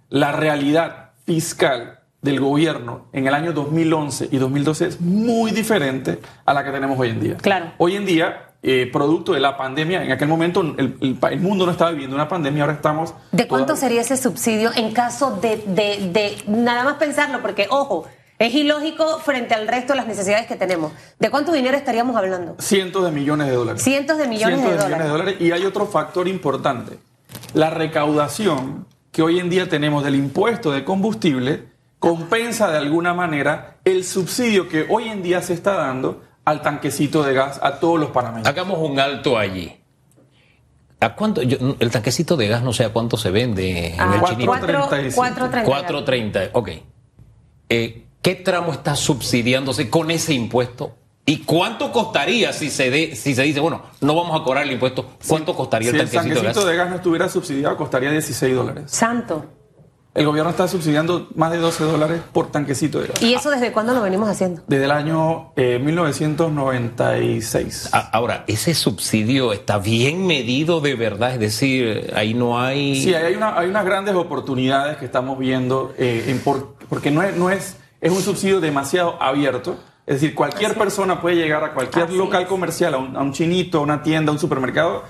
la 0.09 0.33
realidad 0.33 1.11
fiscal 1.27 1.99
del 2.21 2.39
gobierno 2.41 3.07
en 3.13 3.27
el 3.27 3.35
año 3.35 3.53
2011 3.53 4.29
y 4.31 4.37
2012 4.39 4.87
es 4.87 5.01
muy 5.01 5.51
diferente 5.51 6.21
a 6.45 6.55
la 6.55 6.65
que 6.65 6.71
tenemos 6.71 6.99
hoy 6.99 7.11
en 7.11 7.21
día. 7.21 7.37
Claro. 7.39 7.73
Hoy 7.79 7.97
en 7.97 8.07
día, 8.07 8.51
eh, 8.63 8.89
producto 8.93 9.33
de 9.33 9.41
la 9.41 9.57
pandemia, 9.57 10.05
en 10.05 10.13
aquel 10.13 10.29
momento 10.29 10.61
el, 10.61 10.97
el 11.01 11.15
pa- 11.17 11.31
el 11.33 11.41
mundo 11.41 11.67
no 11.67 11.73
estaba 11.73 11.91
viviendo 11.91 12.15
una 12.15 12.29
pandemia, 12.29 12.63
ahora 12.63 12.75
estamos... 12.75 13.13
¿De 13.33 13.49
cuánto 13.49 13.67
toda- 13.69 13.77
sería 13.79 14.03
ese 14.03 14.17
subsidio 14.17 14.71
en 14.77 14.93
caso 14.93 15.37
de, 15.43 15.57
de- 15.67 16.11
de 16.13 16.37
nada 16.47 16.85
más 16.85 16.95
pensarlo? 16.95 17.43
Porque, 17.43 17.67
ojo, 17.71 18.07
es 18.47 18.55
ilógico 18.55 19.19
frente 19.19 19.55
al 19.55 19.69
resto 19.69 19.93
de 19.93 19.97
las 19.99 20.07
necesidades 20.07 20.47
que 20.47 20.57
tenemos. 20.57 20.93
¿De 21.19 21.31
cuánto 21.31 21.53
dinero 21.53 21.77
estaríamos 21.77 22.17
hablando? 22.17 22.57
Cientos 22.59 23.05
de 23.05 23.11
millones 23.11 23.47
de 23.49 23.55
dólares. 23.55 23.83
Cientos 23.83 24.19
de 24.19 24.27
millones 24.29 24.57
Cientos 24.61 24.73
de 24.73 24.79
de 24.79 24.85
millones 24.87 25.05
de 25.07 25.11
dólares. 25.11 25.37
Y 25.41 25.53
hay 25.53 25.65
otro 25.65 25.87
factor 25.87 26.29
importante. 26.29 26.99
La 27.55 27.71
recaudación 27.71 28.87
que 29.11 29.23
hoy 29.23 29.39
en 29.39 29.51
día 29.51 29.69
tenemos 29.69 30.05
del 30.05 30.15
impuesto 30.15 30.73
de 30.73 30.85
combustible 30.85 31.69
compensa 31.99 32.71
de 32.71 32.79
alguna 32.79 33.15
manera 33.15 33.77
el 33.85 34.05
subsidio 34.05 34.69
que 34.69 34.87
hoy 34.89 35.09
en 35.09 35.23
día 35.23 35.41
se 35.43 35.53
está 35.55 35.75
dando 35.75 36.23
al 36.45 36.61
tanquecito 36.63 37.23
de 37.23 37.35
gas 37.35 37.61
a 37.63 37.79
todos 37.79 38.01
los 38.01 38.11
panameños. 38.11 38.49
Hagamos 38.49 38.79
un 38.79 38.99
alto 38.99 39.39
allí. 39.39 39.79
¿A 41.01 41.15
cuánto? 41.15 41.43
yo- 41.43 41.77
el 41.79 41.91
tanquecito 41.91 42.37
de 42.37 42.49
gas 42.49 42.63
no 42.63 42.73
sé 42.73 42.85
a 42.85 42.89
cuánto 42.91 43.17
se 43.17 43.31
vende 43.31 43.95
en 43.95 44.01
Ah, 44.01 44.13
el 44.15 44.21
cuatro- 44.21 44.29
chinito. 44.31 44.47
cuatro- 44.51 44.89
4.35. 44.89 45.15
4.30. 45.15 45.65
4.30, 45.65 46.51
ok. 46.53 46.69
Eh, 47.69 48.07
¿Qué 48.23 48.35
tramo 48.37 48.73
está 48.73 48.95
subsidiándose 48.97 49.91
con 49.91 50.11
ese 50.11 50.33
impuesto? 50.35 50.95
¿Y 51.27 51.39
cuánto 51.39 51.93
costaría 51.93 52.53
si 52.53 52.71
se, 52.71 52.91
de- 52.91 53.17
si 53.17 53.35
se 53.35 53.43
dice, 53.43 53.61
bueno, 53.61 53.83
no 54.01 54.15
vamos 54.15 54.41
a 54.41 54.45
cobrar 54.45 54.65
el 54.65 54.73
impuesto? 54.73 55.07
¿Cuánto 55.27 55.55
costaría 55.55 55.91
si 55.91 55.97
el 55.97 56.03
el 56.03 56.11
tanquecito 56.11 56.35
de 56.35 56.41
tanquecito 56.47 56.61
gas? 56.67 56.71
de 56.71 56.77
gas 56.77 56.91
no 56.91 56.97
estuviera 56.97 57.29
subsidiado, 57.29 57.77
costaría 57.77 58.11
16 58.11 58.55
dólares. 58.55 58.85
Santo. 58.87 59.47
El 60.15 60.27
gobierno 60.27 60.51
está 60.51 60.69
subsidiando 60.69 61.29
más 61.37 61.53
de 61.53 61.59
12 61.59 61.85
dólares 61.85 62.21
por 62.33 62.51
tanquecito 62.53 63.01
de 63.01 63.09
gas. 63.09 63.23
¿Y 63.23 63.33
eso 63.35 63.51
desde 63.51 63.73
cuándo 63.73 63.95
lo 63.95 64.03
venimos 64.03 64.29
haciendo? 64.29 64.63
Desde 64.67 64.85
el 64.85 64.91
año 64.91 65.53
eh, 65.57 65.79
1996. 65.83 67.89
A- 67.93 68.11
Ahora, 68.11 68.45
ese 68.47 68.75
subsidio 68.75 69.53
está 69.53 69.79
bien 69.79 70.27
medido 70.27 70.81
de 70.81 70.95
verdad, 70.97 71.33
es 71.35 71.41
decir, 71.41 72.13
ahí 72.15 72.35
no 72.35 72.61
hay... 72.61 73.01
Sí, 73.01 73.15
hay, 73.15 73.35
una- 73.35 73.59
hay 73.59 73.69
unas 73.69 73.85
grandes 73.85 74.15
oportunidades 74.15 74.97
que 74.99 75.05
estamos 75.07 75.39
viendo, 75.39 75.95
eh, 75.99 76.25
en 76.29 76.39
por- 76.41 76.75
porque 76.89 77.11
no 77.11 77.23
es, 77.23 77.37
no 77.37 77.51
es, 77.51 77.77
es 78.03 78.13
un 78.13 78.21
subsidio 78.21 78.61
demasiado 78.61 79.17
abierto. 79.23 79.79
Es 80.05 80.21
decir, 80.21 80.35
cualquier 80.35 80.75
persona 80.75 81.21
puede 81.23 81.37
llegar 81.37 81.65
a 81.65 81.73
cualquier 81.73 82.05
Así 82.07 82.17
local 82.17 82.43
es. 82.43 82.49
comercial, 82.49 82.93
a 82.95 82.99
un, 82.99 83.17
a 83.17 83.21
un 83.23 83.33
chinito, 83.33 83.79
a 83.79 83.81
una 83.81 84.03
tienda, 84.03 84.29
a 84.31 84.33
un 84.35 84.39
supermercado. 84.39 85.05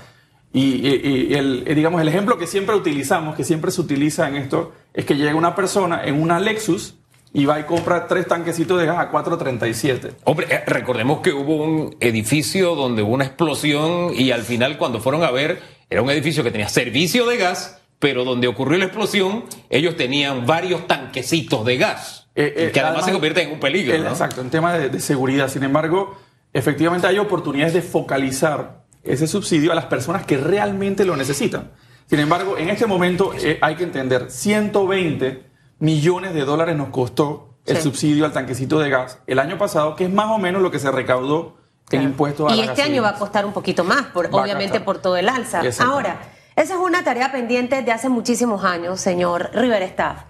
Y, 0.53 0.87
y- 0.87 1.27
y 1.31 1.33
el, 1.33 1.63
eh, 1.65 1.73
digamos, 1.75 1.99
el 1.99 2.07
ejemplo 2.07 2.37
que 2.37 2.45
siempre 2.47 2.75
utilizamos, 2.75 3.35
que 3.35 3.43
siempre 3.43 3.71
se 3.71 3.81
utiliza 3.81 4.27
en 4.29 4.35
esto, 4.35 4.71
es 4.93 5.03
que 5.03 5.15
llega 5.15 5.33
una 5.35 5.55
persona 5.55 6.03
en 6.05 6.21
una 6.21 6.39
Lexus 6.39 6.93
y 7.33 7.45
va 7.45 7.59
y 7.59 7.63
compra 7.63 8.07
tres 8.07 8.27
tanquecitos 8.27 8.79
de 8.79 8.85
gas 8.85 8.99
a 8.99 9.11
4.37. 9.11 10.11
Hombre, 10.25 10.45
eh, 10.51 10.61
recordemos 10.67 11.21
que 11.21 11.33
hubo 11.33 11.55
un 11.55 11.95
edificio 11.99 12.75
donde 12.75 13.01
hubo 13.01 13.13
una 13.15 13.25
explosión 13.25 14.11
y 14.15 14.29
al 14.29 14.43
final 14.43 14.77
cuando 14.77 14.99
fueron 14.99 15.23
a 15.23 15.31
ver, 15.31 15.59
era 15.89 16.03
un 16.03 16.11
edificio 16.11 16.43
que 16.43 16.51
tenía 16.51 16.69
servicio 16.69 17.25
de 17.25 17.37
gas, 17.37 17.81
pero 17.97 18.23
donde 18.23 18.47
ocurrió 18.47 18.77
la 18.77 18.85
explosión, 18.85 19.45
ellos 19.71 19.95
tenían 19.97 20.45
varios 20.45 20.85
tanquecitos 20.85 21.65
de 21.65 21.77
gas, 21.77 22.22
Eh, 22.35 22.53
eh, 22.57 22.71
que 22.73 22.79
además, 22.79 23.05
se 23.05 23.11
convierten 23.11 23.47
en 23.47 23.53
un 23.53 23.59
peligro. 23.59 23.93
el- 23.95 24.03
¿no? 24.03 24.09
Exacto, 24.09 24.41
en 24.41 24.49
tema 24.49 24.73
de, 24.73 24.89
de 24.89 24.99
seguridad. 24.99 25.47
Sin 25.49 25.63
embargo, 25.63 26.17
efectivamente 26.51 27.07
hay 27.07 27.19
oportunidades 27.19 27.73
de 27.73 27.81
focalizar 27.81 28.83
ese 29.03 29.27
subsidio 29.27 29.71
a 29.71 29.75
las 29.75 29.85
personas 29.85 30.25
que 30.25 30.37
realmente 30.37 31.05
lo 31.05 31.15
necesitan. 31.15 31.71
Sin 32.09 32.19
embargo, 32.19 32.57
en 32.57 32.69
este 32.69 32.85
momento 32.85 33.33
eh, 33.39 33.57
hay 33.61 33.75
que 33.75 33.83
entender, 33.83 34.29
120 34.29 35.43
millones 35.79 36.33
de 36.33 36.45
dólares 36.45 36.75
nos 36.75 36.89
costó 36.89 37.55
el 37.65 37.77
Sí. 37.77 37.83
subsidio 37.83 38.25
al 38.25 38.33
tanquecito 38.33 38.79
de 38.79 38.89
gas 38.89 39.19
el 39.27 39.39
año 39.39 39.57
pasado, 39.57 39.95
que 39.95 40.05
es 40.05 40.11
más 40.11 40.27
o 40.27 40.37
menos 40.37 40.61
lo 40.61 40.71
que 40.71 40.79
se 40.79 40.91
recaudó 40.91 41.57
en 41.91 42.01
impuestos 42.03 42.51
a 42.51 42.55
Y 42.55 42.61
este 42.61 42.81
año 42.81 43.01
va 43.03 43.09
a 43.09 43.15
costar 43.15 43.45
un 43.45 43.53
poquito 43.53 43.83
más, 43.83 44.07
por- 44.07 44.27
obviamente 44.31 44.79
por 44.79 44.97
todo 44.99 45.15
el 45.17 45.29
alza. 45.29 45.61
Ahora, 45.79 46.19
esa 46.55 46.73
es 46.73 46.79
una 46.79 47.03
tarea 47.03 47.31
pendiente 47.31 47.81
de 47.81 47.91
hace 47.91 48.09
muchísimos 48.09 48.63
años, 48.63 48.99
señor 48.99 49.51
River 49.53 49.83
Staff, 49.83 50.23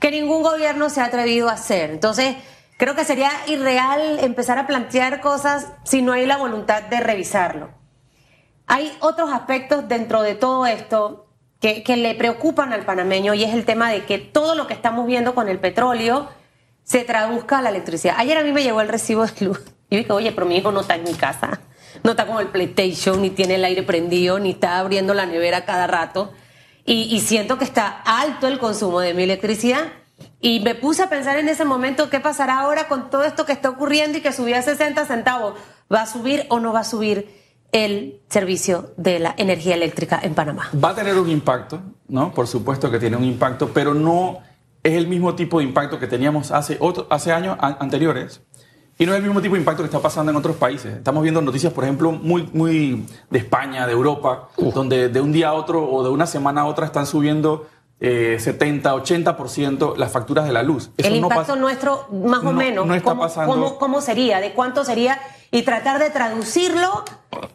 que 0.00 0.10
ningún 0.10 0.42
gobierno 0.42 0.90
se 0.90 1.00
ha 1.00 1.04
atrevido 1.04 1.48
a 1.48 1.52
hacer. 1.52 1.90
Entonces, 1.90 2.34
creo 2.78 2.96
que 2.96 3.04
sería 3.04 3.30
irreal 3.46 4.18
empezar 4.20 4.58
a 4.58 4.66
plantear 4.66 5.20
cosas 5.20 5.68
si 5.84 6.02
no 6.02 6.12
hay 6.12 6.26
la 6.26 6.38
voluntad 6.38 6.82
de 6.82 6.98
revisarlo. 7.00 7.70
Hay 8.66 8.96
otros 9.00 9.30
aspectos 9.30 9.86
dentro 9.88 10.22
de 10.22 10.34
todo 10.34 10.66
esto 10.66 11.26
que, 11.60 11.82
le 11.96 12.14
preocupan 12.14 12.72
al 12.72 12.84
panameño 12.84 13.34
y 13.34 13.44
es 13.44 13.52
el 13.52 13.66
tema 13.66 13.90
de 13.90 14.04
que 14.06 14.18
todo 14.18 14.54
lo 14.54 14.66
que 14.66 14.72
estamos 14.72 15.06
viendo 15.06 15.34
con 15.34 15.48
el 15.48 15.58
petróleo 15.58 16.28
se 16.82 17.04
traduzca 17.04 17.58
a 17.58 17.62
la 17.62 17.68
electricidad. 17.68 18.14
Ayer 18.16 18.38
a 18.38 18.42
mí 18.42 18.52
me 18.52 18.62
llegó 18.62 18.80
el 18.80 18.88
recibo 18.88 19.26
de 19.26 19.44
luz. 19.44 19.60
Yo 19.90 19.98
dije, 19.98 20.12
oye, 20.12 20.32
pero 20.32 20.46
mi 20.46 20.56
hijo 20.56 20.72
no 20.72 20.80
está 20.80 20.94
en 20.94 21.04
mi 21.04 21.14
casa. 21.14 21.60
No 22.02 22.12
está 22.12 22.26
con 22.26 22.38
el 22.38 22.48
PlayStation, 22.48 23.20
ni 23.20 23.30
tiene 23.30 23.56
el 23.56 23.64
aire 23.64 23.82
prendido, 23.82 24.38
ni 24.38 24.52
está 24.52 24.78
abriendo 24.78 25.12
la 25.12 25.26
nevera 25.26 25.66
cada 25.66 25.86
rato. 25.86 26.32
Y, 26.92 27.20
siento 27.20 27.56
que 27.56 27.64
está 27.64 27.86
alto 27.88 28.48
el 28.48 28.58
consumo 28.58 28.98
de 29.00 29.14
mi 29.14 29.22
electricidad. 29.22 29.92
Y 30.40 30.58
me 30.60 30.74
puse 30.74 31.04
a 31.04 31.08
pensar 31.08 31.38
en 31.38 31.48
ese 31.48 31.64
momento 31.64 32.10
qué 32.10 32.18
pasará 32.18 32.58
ahora 32.60 32.88
con 32.88 33.10
todo 33.10 33.22
esto 33.22 33.46
que 33.46 33.52
está 33.52 33.70
ocurriendo 33.70 34.18
y 34.18 34.20
que 34.22 34.32
subía 34.32 34.58
a 34.58 34.62
60 34.62 35.04
centavos. 35.06 35.54
¿Va 35.92 36.02
a 36.02 36.06
subir 36.06 36.46
o 36.48 36.58
no 36.58 36.72
va 36.72 36.80
a 36.80 36.84
subir 36.84 37.30
el 37.70 38.20
servicio 38.28 38.92
de 38.96 39.20
la 39.20 39.34
energía 39.38 39.76
eléctrica 39.76 40.18
en 40.20 40.34
Panamá? 40.34 40.68
Va 40.82 40.88
a 40.90 40.94
tener 40.96 41.16
un 41.16 41.30
impacto, 41.30 41.80
¿no? 42.08 42.32
Por 42.34 42.48
supuesto 42.48 42.90
que 42.90 42.98
tiene 42.98 43.16
un 43.16 43.24
impacto, 43.24 43.68
pero 43.72 43.94
no 43.94 44.38
es 44.82 44.94
el 44.94 45.06
mismo 45.06 45.34
tipo 45.36 45.58
de 45.58 45.64
impacto 45.66 45.98
que 45.98 46.08
teníamos 46.08 46.50
hace, 46.50 46.76
otro- 46.80 47.06
hace 47.10 47.30
años 47.32 47.56
anteriores. 47.60 48.40
Y 49.00 49.06
no 49.06 49.12
es 49.12 49.18
el 49.18 49.24
mismo 49.24 49.40
tipo 49.40 49.54
de 49.54 49.60
impacto 49.60 49.82
que 49.82 49.86
está 49.86 49.98
pasando 49.98 50.30
en 50.30 50.36
otros 50.36 50.56
países. 50.56 50.94
Estamos 50.98 51.22
viendo 51.22 51.40
noticias, 51.40 51.72
por 51.72 51.84
ejemplo, 51.84 52.12
muy, 52.12 52.48
muy 52.52 53.06
de 53.30 53.38
España, 53.38 53.86
de 53.86 53.92
Europa, 53.92 54.50
donde 54.58 55.08
de 55.08 55.20
un 55.22 55.32
día 55.32 55.48
a 55.48 55.52
otro 55.54 55.82
o 55.90 56.02
de 56.04 56.10
una 56.10 56.26
semana 56.26 56.60
a 56.60 56.64
otra 56.66 56.84
están 56.84 57.06
subiendo 57.06 57.66
eh, 57.98 58.36
70, 58.38 58.94
80% 58.94 59.96
las 59.96 60.12
facturas 60.12 60.44
de 60.46 60.52
la 60.52 60.62
luz. 60.62 60.90
Eso 60.98 61.08
el 61.08 61.20
no 61.20 61.28
impacto 61.28 61.56
nuestro, 61.56 62.08
más 62.12 62.40
o 62.40 62.44
no- 62.44 62.52
menos, 62.52 62.86
no 62.86 62.94
está 62.94 63.10
¿cómo, 63.12 63.22
pasando. 63.22 63.52
cómo- 63.54 63.78
cómo 63.78 64.00
sería? 64.02 64.38
¿De 64.40 64.52
cuánto 64.52 64.84
sería? 64.84 65.18
Y 65.50 65.62
tratar 65.62 65.98
de 65.98 66.10
traducirlo 66.10 67.02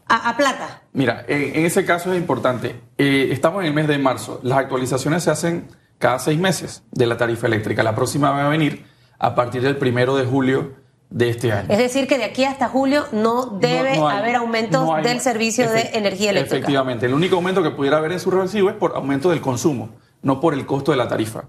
a, 0.08 0.30
a 0.30 0.38
plata. 0.38 0.82
Mira, 0.94 1.26
en, 1.28 1.58
en 1.58 1.66
ese 1.68 1.86
caso 1.86 2.12
es 2.12 2.18
importante. 2.20 2.82
Eh, 2.98 3.30
estamos 3.32 3.62
en 3.62 3.68
el 3.68 3.74
mes 3.76 3.88
de 3.88 4.00
marzo. 4.00 4.40
Las 4.42 4.58
actualizaciones 4.58 5.24
se 5.24 5.30
hacen 5.30 5.68
cada 6.00 6.18
seis 6.18 6.40
meses 6.40 6.82
de 6.92 7.06
la 7.06 7.18
tarifa 7.18 7.46
eléctrica. 7.46 7.84
La 7.84 7.94
próxima 7.94 8.32
va 8.32 8.48
a 8.48 8.50
venir 8.50 8.84
a 9.20 9.36
partir 9.36 9.62
del 9.62 9.78
primero 9.78 10.16
de 10.16 10.26
julio 10.26 10.84
de 11.10 11.30
este 11.30 11.52
año. 11.52 11.68
Es 11.70 11.78
decir, 11.78 12.08
que 12.08 12.18
de 12.18 12.26
aquí 12.26 12.44
hasta 12.44 12.68
julio 12.68 13.06
no 13.12 13.46
debe 13.62 13.96
No- 13.96 14.02
no 14.02 14.08
hay- 14.10 14.18
haber 14.20 14.36
aumentos 14.36 14.84
no 14.86 14.96
hay- 14.96 15.04
del 15.04 15.20
servicio 15.22 15.70
de 15.72 15.92
energía 15.94 16.32
eléctrica. 16.32 16.58
Efectivamente. 16.58 17.06
El 17.06 17.14
único 17.14 17.36
aumento 17.36 17.62
que 17.64 17.72
pudiera 17.72 17.98
haber 17.98 18.12
en 18.12 18.20
su 18.20 18.32
recibo 18.32 18.70
es 18.70 18.76
por 18.76 18.96
aumento 18.96 19.30
del 19.30 19.40
consumo, 19.42 19.90
no 20.22 20.40
por 20.42 20.54
el 20.54 20.66
costo 20.66 20.92
de 20.92 20.98
la 20.98 21.08
tarifa. 21.08 21.46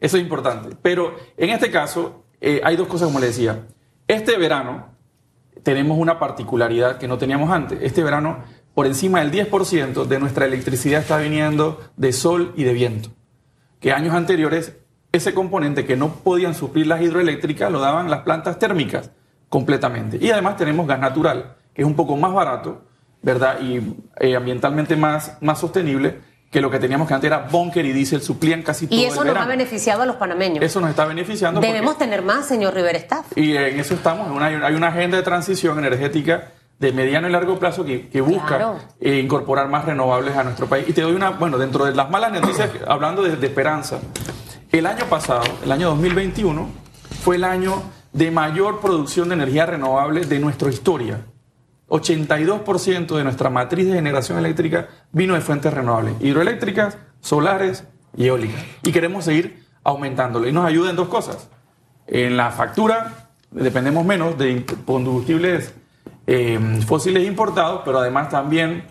Eso 0.00 0.16
es 0.16 0.22
importante. 0.22 0.76
Pero 0.80 1.14
en 1.36 1.50
este 1.50 1.70
caso, 1.70 2.24
eh, 2.40 2.60
hay 2.64 2.76
dos 2.76 2.86
cosas, 2.88 3.06
como 3.08 3.18
le 3.20 3.26
decía. 3.26 3.66
Este 4.06 4.38
verano 4.38 4.86
tenemos 5.62 5.98
una 5.98 6.18
particularidad 6.18 6.98
que 6.98 7.08
no 7.08 7.18
teníamos 7.18 7.50
antes. 7.50 7.78
Este 7.82 8.02
verano, 8.04 8.38
por 8.74 8.86
encima 8.86 9.18
del 9.20 9.30
10% 9.32 10.04
de 10.04 10.18
nuestra 10.20 10.46
electricidad 10.46 11.00
está 11.00 11.18
viniendo 11.18 11.80
de 11.96 12.12
sol 12.12 12.52
y 12.56 12.62
de 12.64 12.72
viento. 12.72 13.10
Que 13.80 13.92
años 13.92 14.14
anteriores, 14.14 14.76
ese 15.18 15.34
componente 15.34 15.84
que 15.84 15.96
no 15.96 16.08
podían 16.14 16.54
suplir 16.54 16.86
las 16.86 17.00
hidroeléctricas 17.02 17.70
lo 17.70 17.80
daban 17.80 18.10
las 18.10 18.20
plantas 18.22 18.58
térmicas 18.58 19.10
completamente. 19.48 20.18
Y 20.20 20.30
además 20.30 20.56
tenemos 20.56 20.86
gas 20.86 20.98
natural, 21.00 21.54
que 21.74 21.82
es 21.82 21.86
un 21.86 21.94
poco 21.94 22.16
más 22.16 22.32
barato, 22.32 22.82
¿verdad? 23.22 23.60
Y 23.60 23.80
eh, 24.20 24.36
ambientalmente 24.36 24.96
más, 24.96 25.36
más 25.40 25.58
sostenible 25.58 26.20
que 26.50 26.60
lo 26.62 26.70
que 26.70 26.78
teníamos 26.78 27.06
que 27.08 27.14
antes 27.14 27.28
era 27.28 27.40
bunker 27.50 27.84
y 27.84 27.92
diésel, 27.92 28.22
suplían 28.22 28.62
casi 28.62 28.86
todo 28.86 28.98
Y 28.98 29.04
el 29.04 29.10
eso 29.12 29.22
nos 29.24 29.36
ha 29.36 29.44
beneficiado 29.44 30.02
a 30.02 30.06
los 30.06 30.16
panameños. 30.16 30.64
Eso 30.64 30.80
nos 30.80 30.88
está 30.90 31.04
beneficiando. 31.04 31.60
porque- 31.60 31.72
Debemos 31.74 31.98
tener 31.98 32.22
más, 32.22 32.46
señor 32.46 32.72
River 32.74 32.96
Staff. 32.96 33.26
y 33.36 33.54
en 33.56 33.78
eso 33.78 33.94
estamos. 33.94 34.30
una- 34.30 34.46
hay 34.46 34.74
una 34.74 34.88
agenda 34.88 35.16
de 35.18 35.22
transición 35.22 35.78
energética 35.78 36.52
de 36.78 36.92
mediano 36.92 37.28
y 37.28 37.32
largo 37.32 37.58
plazo 37.58 37.84
que, 37.84 38.08
que 38.08 38.20
busca 38.20 38.46
Claro. 38.46 38.78
eh, 39.00 39.18
incorporar 39.22 39.68
más 39.68 39.84
renovables 39.84 40.36
a 40.36 40.44
nuestro 40.44 40.66
país. 40.68 40.88
Y 40.88 40.92
te 40.92 41.02
doy 41.02 41.12
una, 41.12 41.30
bueno, 41.30 41.58
dentro 41.58 41.84
de 41.84 41.94
las 41.94 42.08
malas 42.08 42.32
noticias, 42.32 42.70
hablando 42.86 43.22
de, 43.22 43.36
de 43.36 43.46
esperanza, 43.46 43.98
el 44.72 44.86
año 44.86 45.06
pasado, 45.06 45.44
el 45.64 45.72
año 45.72 45.88
2021, 45.90 46.68
fue 47.22 47.36
el 47.36 47.44
año 47.44 47.82
de 48.12 48.30
mayor 48.30 48.80
producción 48.80 49.28
de 49.28 49.34
energía 49.34 49.66
renovable 49.66 50.26
de 50.26 50.38
nuestra 50.38 50.70
historia. 50.70 51.24
82% 51.88 53.16
de 53.16 53.24
nuestra 53.24 53.48
matriz 53.48 53.86
de 53.86 53.94
generación 53.94 54.38
eléctrica 54.38 54.88
vino 55.10 55.34
de 55.34 55.40
fuentes 55.40 55.72
renovables, 55.72 56.14
hidroeléctricas, 56.20 56.98
solares 57.20 57.84
y 58.16 58.26
eólicas. 58.26 58.62
Y 58.82 58.92
queremos 58.92 59.24
seguir 59.24 59.64
aumentándolo. 59.84 60.46
Y 60.46 60.52
nos 60.52 60.66
ayuda 60.66 60.90
en 60.90 60.96
dos 60.96 61.08
cosas. 61.08 61.48
En 62.06 62.36
la 62.36 62.50
factura 62.50 63.30
dependemos 63.50 64.04
menos 64.04 64.36
de 64.36 64.66
combustibles 64.84 65.72
eh, 66.26 66.58
fósiles 66.86 67.26
importados, 67.26 67.82
pero 67.84 67.98
además 67.98 68.28
también 68.28 68.84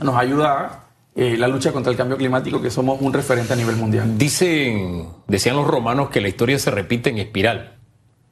nos 0.00 0.14
ayuda 0.14 0.85
eh, 1.18 1.38
la 1.38 1.48
lucha 1.48 1.72
contra 1.72 1.90
el 1.90 1.96
cambio 1.96 2.18
climático, 2.18 2.60
que 2.60 2.70
somos 2.70 3.00
un 3.00 3.10
referente 3.10 3.54
a 3.54 3.56
nivel 3.56 3.76
mundial. 3.76 4.18
Dicen, 4.18 5.08
decían 5.26 5.56
los 5.56 5.66
romanos 5.66 6.10
que 6.10 6.20
la 6.20 6.28
historia 6.28 6.58
se 6.58 6.70
repite 6.70 7.08
en 7.08 7.16
espiral. 7.16 7.78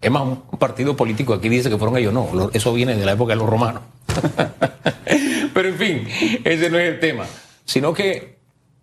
Es 0.02 0.10
más, 0.10 0.22
un 0.22 0.58
partido 0.58 0.94
político 0.94 1.32
aquí 1.32 1.48
dice 1.48 1.70
que 1.70 1.78
fueron 1.78 1.96
ellos, 1.96 2.12
no, 2.12 2.50
eso 2.52 2.74
viene 2.74 2.94
de 2.94 3.06
la 3.06 3.12
época 3.12 3.32
de 3.32 3.38
los 3.38 3.48
romanos. 3.48 3.84
Pero 5.54 5.68
en 5.68 5.76
fin, 5.76 6.08
ese 6.44 6.68
no 6.68 6.78
es 6.78 6.92
el 6.92 7.00
tema, 7.00 7.24
sino 7.64 7.94
que 7.94 8.36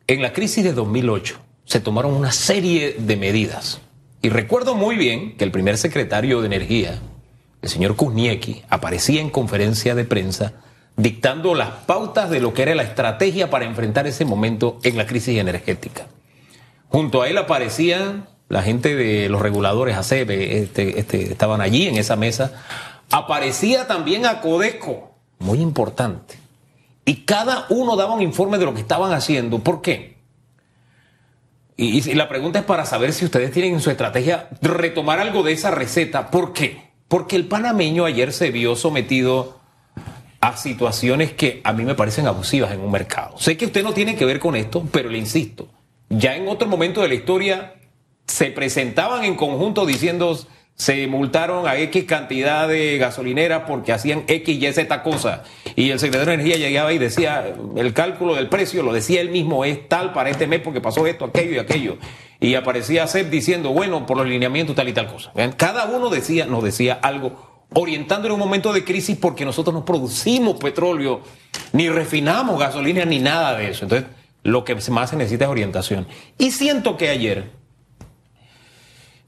en 0.07 0.23
la 0.23 0.33
crisis 0.33 0.63
de 0.63 0.73
2008 0.73 1.39
se 1.65 1.79
tomaron 1.79 2.15
una 2.15 2.31
serie 2.31 2.95
de 2.97 3.17
medidas. 3.17 3.81
Y 4.23 4.29
recuerdo 4.29 4.73
muy 4.73 4.95
bien 4.95 5.37
que 5.37 5.43
el 5.43 5.51
primer 5.51 5.77
secretario 5.77 6.41
de 6.41 6.47
Energía, 6.47 6.99
el 7.61 7.69
señor 7.69 7.95
Kuzniecki, 7.95 8.63
aparecía 8.67 9.21
en 9.21 9.29
conferencia 9.29 9.93
de 9.93 10.05
prensa 10.05 10.53
dictando 11.01 11.55
las 11.55 11.69
pautas 11.85 12.29
de 12.29 12.39
lo 12.39 12.53
que 12.53 12.61
era 12.61 12.75
la 12.75 12.83
estrategia 12.83 13.49
para 13.49 13.65
enfrentar 13.65 14.07
ese 14.07 14.25
momento 14.25 14.79
en 14.83 14.97
la 14.97 15.05
crisis 15.05 15.37
energética. 15.37 16.07
Junto 16.89 17.21
a 17.21 17.29
él 17.29 17.37
aparecían 17.37 18.27
la 18.49 18.61
gente 18.61 18.95
de 18.95 19.29
los 19.29 19.41
reguladores 19.41 19.95
ACEP, 19.95 20.29
este, 20.29 20.99
este, 20.99 21.31
estaban 21.31 21.61
allí 21.61 21.87
en 21.87 21.95
esa 21.95 22.15
mesa. 22.17 22.63
Aparecía 23.09 23.87
también 23.87 24.25
a 24.25 24.41
Codeco, 24.41 25.15
muy 25.39 25.59
importante. 25.59 26.37
Y 27.05 27.23
cada 27.23 27.65
uno 27.69 27.95
daba 27.95 28.13
un 28.13 28.21
informe 28.21 28.57
de 28.57 28.65
lo 28.65 28.73
que 28.73 28.81
estaban 28.81 29.13
haciendo. 29.13 29.59
¿Por 29.59 29.81
qué? 29.81 30.17
Y, 31.77 32.09
y 32.09 32.13
la 32.13 32.27
pregunta 32.27 32.59
es 32.59 32.65
para 32.65 32.85
saber 32.85 33.13
si 33.13 33.25
ustedes 33.25 33.51
tienen 33.51 33.73
en 33.73 33.79
su 33.79 33.89
estrategia 33.89 34.49
retomar 34.61 35.19
algo 35.19 35.43
de 35.43 35.53
esa 35.53 35.71
receta. 35.71 36.29
¿Por 36.29 36.53
qué? 36.53 36.91
Porque 37.07 37.37
el 37.37 37.47
panameño 37.47 38.05
ayer 38.05 38.33
se 38.33 38.51
vio 38.51 38.75
sometido 38.75 39.60
a 40.41 40.57
situaciones 40.57 41.31
que 41.33 41.61
a 41.63 41.71
mí 41.71 41.83
me 41.83 41.95
parecen 41.95 42.27
abusivas 42.27 42.71
en 42.71 42.81
un 42.81 42.91
mercado. 42.91 43.37
Sé 43.37 43.55
que 43.57 43.67
usted 43.67 43.83
no 43.83 43.93
tiene 43.93 44.15
que 44.15 44.25
ver 44.25 44.39
con 44.39 44.55
esto, 44.55 44.83
pero 44.91 45.09
le 45.09 45.19
insisto, 45.19 45.69
ya 46.09 46.35
en 46.35 46.47
otro 46.47 46.67
momento 46.67 47.01
de 47.01 47.07
la 47.07 47.13
historia 47.13 47.75
se 48.25 48.47
presentaban 48.47 49.23
en 49.23 49.35
conjunto 49.35 49.85
diciendo 49.85 50.37
se 50.75 51.05
multaron 51.05 51.67
a 51.67 51.77
X 51.77 52.05
cantidad 52.05 52.67
de 52.67 52.97
gasolineras 52.97 53.63
porque 53.67 53.93
hacían 53.93 54.23
X 54.27 54.63
y 54.63 54.73
Z 54.73 55.03
cosa. 55.03 55.43
Y 55.75 55.91
el 55.91 55.99
secretario 55.99 56.29
de 56.29 56.41
Energía 56.41 56.57
llegaba 56.57 56.91
y 56.91 56.97
decía, 56.97 57.53
el 57.75 57.93
cálculo 57.93 58.33
del 58.33 58.49
precio, 58.49 58.81
lo 58.81 58.91
decía 58.91 59.21
él 59.21 59.29
mismo, 59.29 59.63
es 59.63 59.87
tal 59.87 60.11
para 60.11 60.31
este 60.31 60.47
mes 60.47 60.61
porque 60.61 60.81
pasó 60.81 61.05
esto, 61.05 61.25
aquello 61.25 61.51
y 61.51 61.59
aquello. 61.59 61.97
Y 62.39 62.55
aparecía 62.55 63.05
CEP 63.05 63.29
diciendo, 63.29 63.69
bueno, 63.69 64.07
por 64.07 64.17
los 64.17 64.25
lineamientos 64.25 64.75
tal 64.75 64.89
y 64.89 64.93
tal 64.93 65.05
cosa. 65.05 65.31
Cada 65.55 65.85
uno 65.85 66.09
decía, 66.09 66.45
nos 66.47 66.63
decía 66.63 66.97
algo 66.99 67.50
orientando 67.73 68.27
en 68.27 68.33
un 68.33 68.39
momento 68.39 68.73
de 68.73 68.83
crisis 68.83 69.17
porque 69.17 69.45
nosotros 69.45 69.73
no 69.73 69.85
producimos 69.85 70.57
petróleo, 70.57 71.21
ni 71.73 71.89
refinamos 71.89 72.59
gasolina, 72.59 73.05
ni 73.05 73.19
nada 73.19 73.55
de 73.55 73.69
eso. 73.69 73.85
Entonces, 73.85 74.09
lo 74.43 74.65
que 74.65 74.75
más 74.89 75.11
se 75.11 75.15
necesita 75.15 75.45
es 75.45 75.51
orientación. 75.51 76.07
Y 76.37 76.51
siento 76.51 76.97
que 76.97 77.09
ayer, 77.09 77.51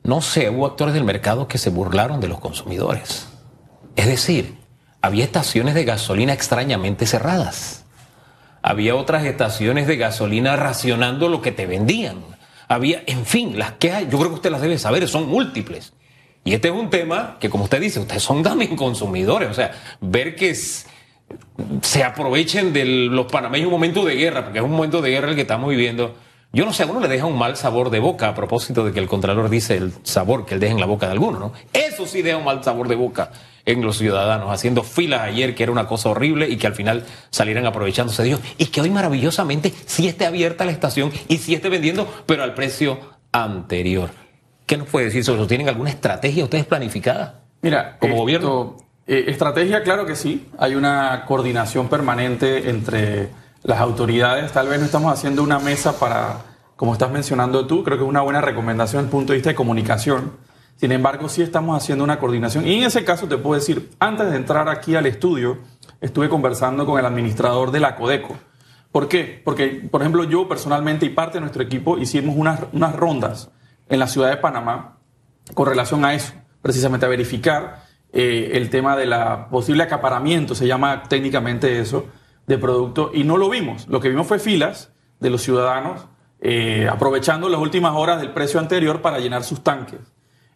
no 0.04 0.22
sé, 0.22 0.50
hubo 0.50 0.66
actores 0.66 0.94
del 0.94 1.04
mercado 1.04 1.48
que 1.48 1.58
se 1.58 1.70
burlaron 1.70 2.20
de 2.20 2.28
los 2.28 2.40
consumidores. 2.40 3.28
Es 3.96 4.08
decir, 4.08 4.58
había 5.02 5.24
estaciones 5.24 5.76
de 5.76 5.86
gasolina 5.86 6.34
extrañamente 6.34 7.06
cerradas. 7.06 7.86
Había 8.62 8.96
otras 8.96 9.26
estaciones 9.26 9.88
de 9.88 9.98
gasolina 9.98 10.56
racionando 10.56 11.30
lo 11.30 11.42
que 11.42 11.52
te 11.52 11.66
vendían. 11.66 12.24
Había, 12.68 13.04
en 13.08 13.26
fin, 13.26 13.60
las 13.60 13.74
que 13.74 13.92
hay, 13.92 14.08
yo 14.10 14.18
creo 14.18 14.30
que 14.30 14.36
usted 14.36 14.52
las 14.52 14.62
debe 14.62 14.78
saber, 14.78 15.08
son 15.08 15.28
múltiples. 15.30 15.94
Y 16.44 16.54
este 16.54 16.68
es 16.68 16.74
un 16.74 16.90
tema 16.90 17.38
que, 17.40 17.50
como 17.50 17.66
usted 17.66 17.80
dice, 17.80 18.00
ustedes 18.00 18.24
son 18.24 18.44
también 18.44 18.76
consumidores. 18.76 19.50
O 19.50 19.54
sea, 19.54 19.72
ver 20.02 20.36
que 20.36 20.54
se 20.56 22.04
aprovechen 22.04 22.74
de 22.74 22.86
los 22.86 23.28
panameños 23.28 23.68
un 23.68 23.74
momento 23.74 24.04
de 24.04 24.16
guerra, 24.16 24.44
porque 24.44 24.60
es 24.60 24.66
un 24.66 24.72
momento 24.72 25.02
de 25.02 25.12
guerra 25.12 25.30
el 25.30 25.36
que 25.36 25.42
estamos 25.42 25.70
viviendo. 25.70 26.16
Yo 26.52 26.66
no 26.66 26.74
sé, 26.74 26.84
a 26.84 26.86
uno 26.86 27.00
le 27.00 27.08
deja 27.08 27.26
un 27.26 27.38
mal 27.38 27.58
sabor 27.58 27.90
de 27.90 28.00
boca 28.00 28.28
a 28.28 28.36
propósito 28.36 28.86
de 28.86 28.92
que 28.92 29.00
el 29.00 29.08
Contralor 29.08 29.50
dice 29.50 29.76
el 29.76 29.92
sabor 30.04 30.46
que 30.46 30.54
él 30.54 30.60
deja 30.60 30.74
en 30.74 30.80
la 30.80 30.86
boca 30.86 31.08
de 31.08 31.14
alguno, 31.14 31.40
¿no? 31.40 31.54
Eso 31.74 32.06
sí 32.06 32.22
deja 32.22 32.38
un 32.38 32.46
mal 32.46 32.64
sabor 32.64 32.88
de 32.88 32.96
boca 32.96 33.32
en 33.66 33.82
los 33.82 33.98
ciudadanos, 33.98 34.52
haciendo 34.52 34.84
filas 34.84 35.22
ayer, 35.22 35.56
que 35.56 35.64
era 35.64 35.72
una 35.72 35.88
cosa 35.88 36.10
horrible, 36.10 36.50
y 36.50 36.58
que 36.58 36.68
al 36.68 36.76
final 36.76 37.06
salieran 37.32 37.66
aprovechándose 37.66 38.22
de 38.22 38.28
ellos. 38.28 38.42
Y 38.60 38.68
que 38.68 38.82
hoy 38.82 38.92
maravillosamente 38.92 39.74
sí 39.88 40.08
esté 40.08 40.28
abierta 40.28 40.66
la 40.66 40.72
estación 40.72 41.12
y 41.28 41.38
sí 41.38 41.56
esté 41.56 41.70
vendiendo, 41.70 42.08
pero 42.28 42.44
al 42.44 42.54
precio 42.54 43.00
anterior. 43.32 44.23
¿Qué 44.66 44.78
nos 44.78 44.88
puede 44.88 45.06
decir 45.08 45.24
sobre 45.24 45.40
eso? 45.42 45.48
¿Tienen 45.48 45.68
alguna 45.70 45.90
estrategia 45.90 46.44
ustedes 46.44 46.66
planificada? 46.66 47.42
Mira, 47.62 47.98
Como 48.00 48.14
esto, 48.14 48.22
gobierno. 48.24 48.78
eh, 49.08 49.26
estrategia, 49.28 49.84
claro 49.84 50.06
que 50.06 50.16
sí. 50.16 50.48
Hay 50.58 50.76
una 50.76 51.26
coordinación 51.26 51.88
permanente 51.90 52.70
entre 52.70 53.30
las 53.64 53.80
autoridades. 53.80 54.52
Tal 54.52 54.68
vez 54.68 54.80
no 54.80 54.86
estamos 54.86 55.12
haciendo 55.14 55.44
una 55.44 55.60
mesa 55.60 56.00
para, 56.00 56.38
como 56.76 56.94
estás 56.94 57.12
mencionando 57.12 57.68
tú, 57.68 57.84
creo 57.84 57.98
que 57.98 58.04
es 58.04 58.10
una 58.10 58.22
buena 58.22 58.42
recomendación 58.42 59.04
desde 59.04 59.08
el 59.08 59.12
punto 59.12 59.34
de 59.34 59.38
vista 59.38 59.50
de 59.50 59.56
comunicación. 59.56 60.32
Sin 60.76 60.92
embargo, 60.92 61.30
sí 61.30 61.42
estamos 61.42 61.78
haciendo 61.82 62.04
una 62.04 62.20
coordinación. 62.20 62.66
Y 62.68 62.76
en 62.80 62.84
ese 62.84 63.04
caso 63.06 63.28
te 63.28 63.38
puedo 63.38 63.60
decir, 63.60 63.92
antes 64.00 64.30
de 64.32 64.36
entrar 64.38 64.68
aquí 64.70 64.96
al 64.96 65.06
estudio, 65.06 65.60
estuve 66.02 66.30
conversando 66.30 66.86
con 66.86 67.00
el 67.00 67.06
administrador 67.06 67.72
de 67.72 67.80
la 67.80 67.96
Codeco. 67.96 68.36
¿Por 68.92 69.08
qué? 69.08 69.42
Porque, 69.44 69.88
por 69.90 70.02
ejemplo, 70.02 70.24
yo 70.24 70.48
personalmente 70.48 71.06
y 71.06 71.10
parte 71.10 71.36
de 71.36 71.42
nuestro 71.42 71.64
equipo 71.64 71.98
hicimos 71.98 72.36
unas, 72.36 72.60
unas 72.74 72.96
rondas 72.96 73.50
en 73.90 74.00
la 74.00 74.08
ciudad 74.08 74.30
de 74.30 74.38
Panamá 74.38 74.98
con 75.54 75.68
relación 75.68 76.04
a 76.06 76.14
eso, 76.14 76.34
precisamente 76.62 77.06
a 77.06 77.10
verificar 77.10 77.84
eh, 78.14 78.52
el 78.54 78.70
tema 78.70 78.96
de 78.96 79.06
la 79.06 79.50
posible 79.50 79.84
acaparamiento, 79.84 80.56
se 80.56 80.68
llama 80.68 81.04
técnicamente 81.04 81.80
eso, 81.80 82.08
de 82.48 82.58
producto, 82.58 83.12
y 83.14 83.24
no 83.24 83.38
lo 83.38 83.50
vimos. 83.50 83.88
Lo 83.88 84.00
que 84.00 84.10
vimos 84.10 84.28
fue 84.28 84.40
filas 84.40 84.92
de 85.20 85.30
los 85.30 85.42
ciudadanos 85.42 86.08
eh, 86.42 86.88
aprovechando 86.92 87.48
las 87.50 87.62
últimas 87.62 87.94
horas 87.96 88.20
del 88.20 88.32
precio 88.32 88.60
anterior 88.60 89.02
para 89.02 89.20
llenar 89.20 89.44
sus 89.44 89.64
tanques. 89.64 90.00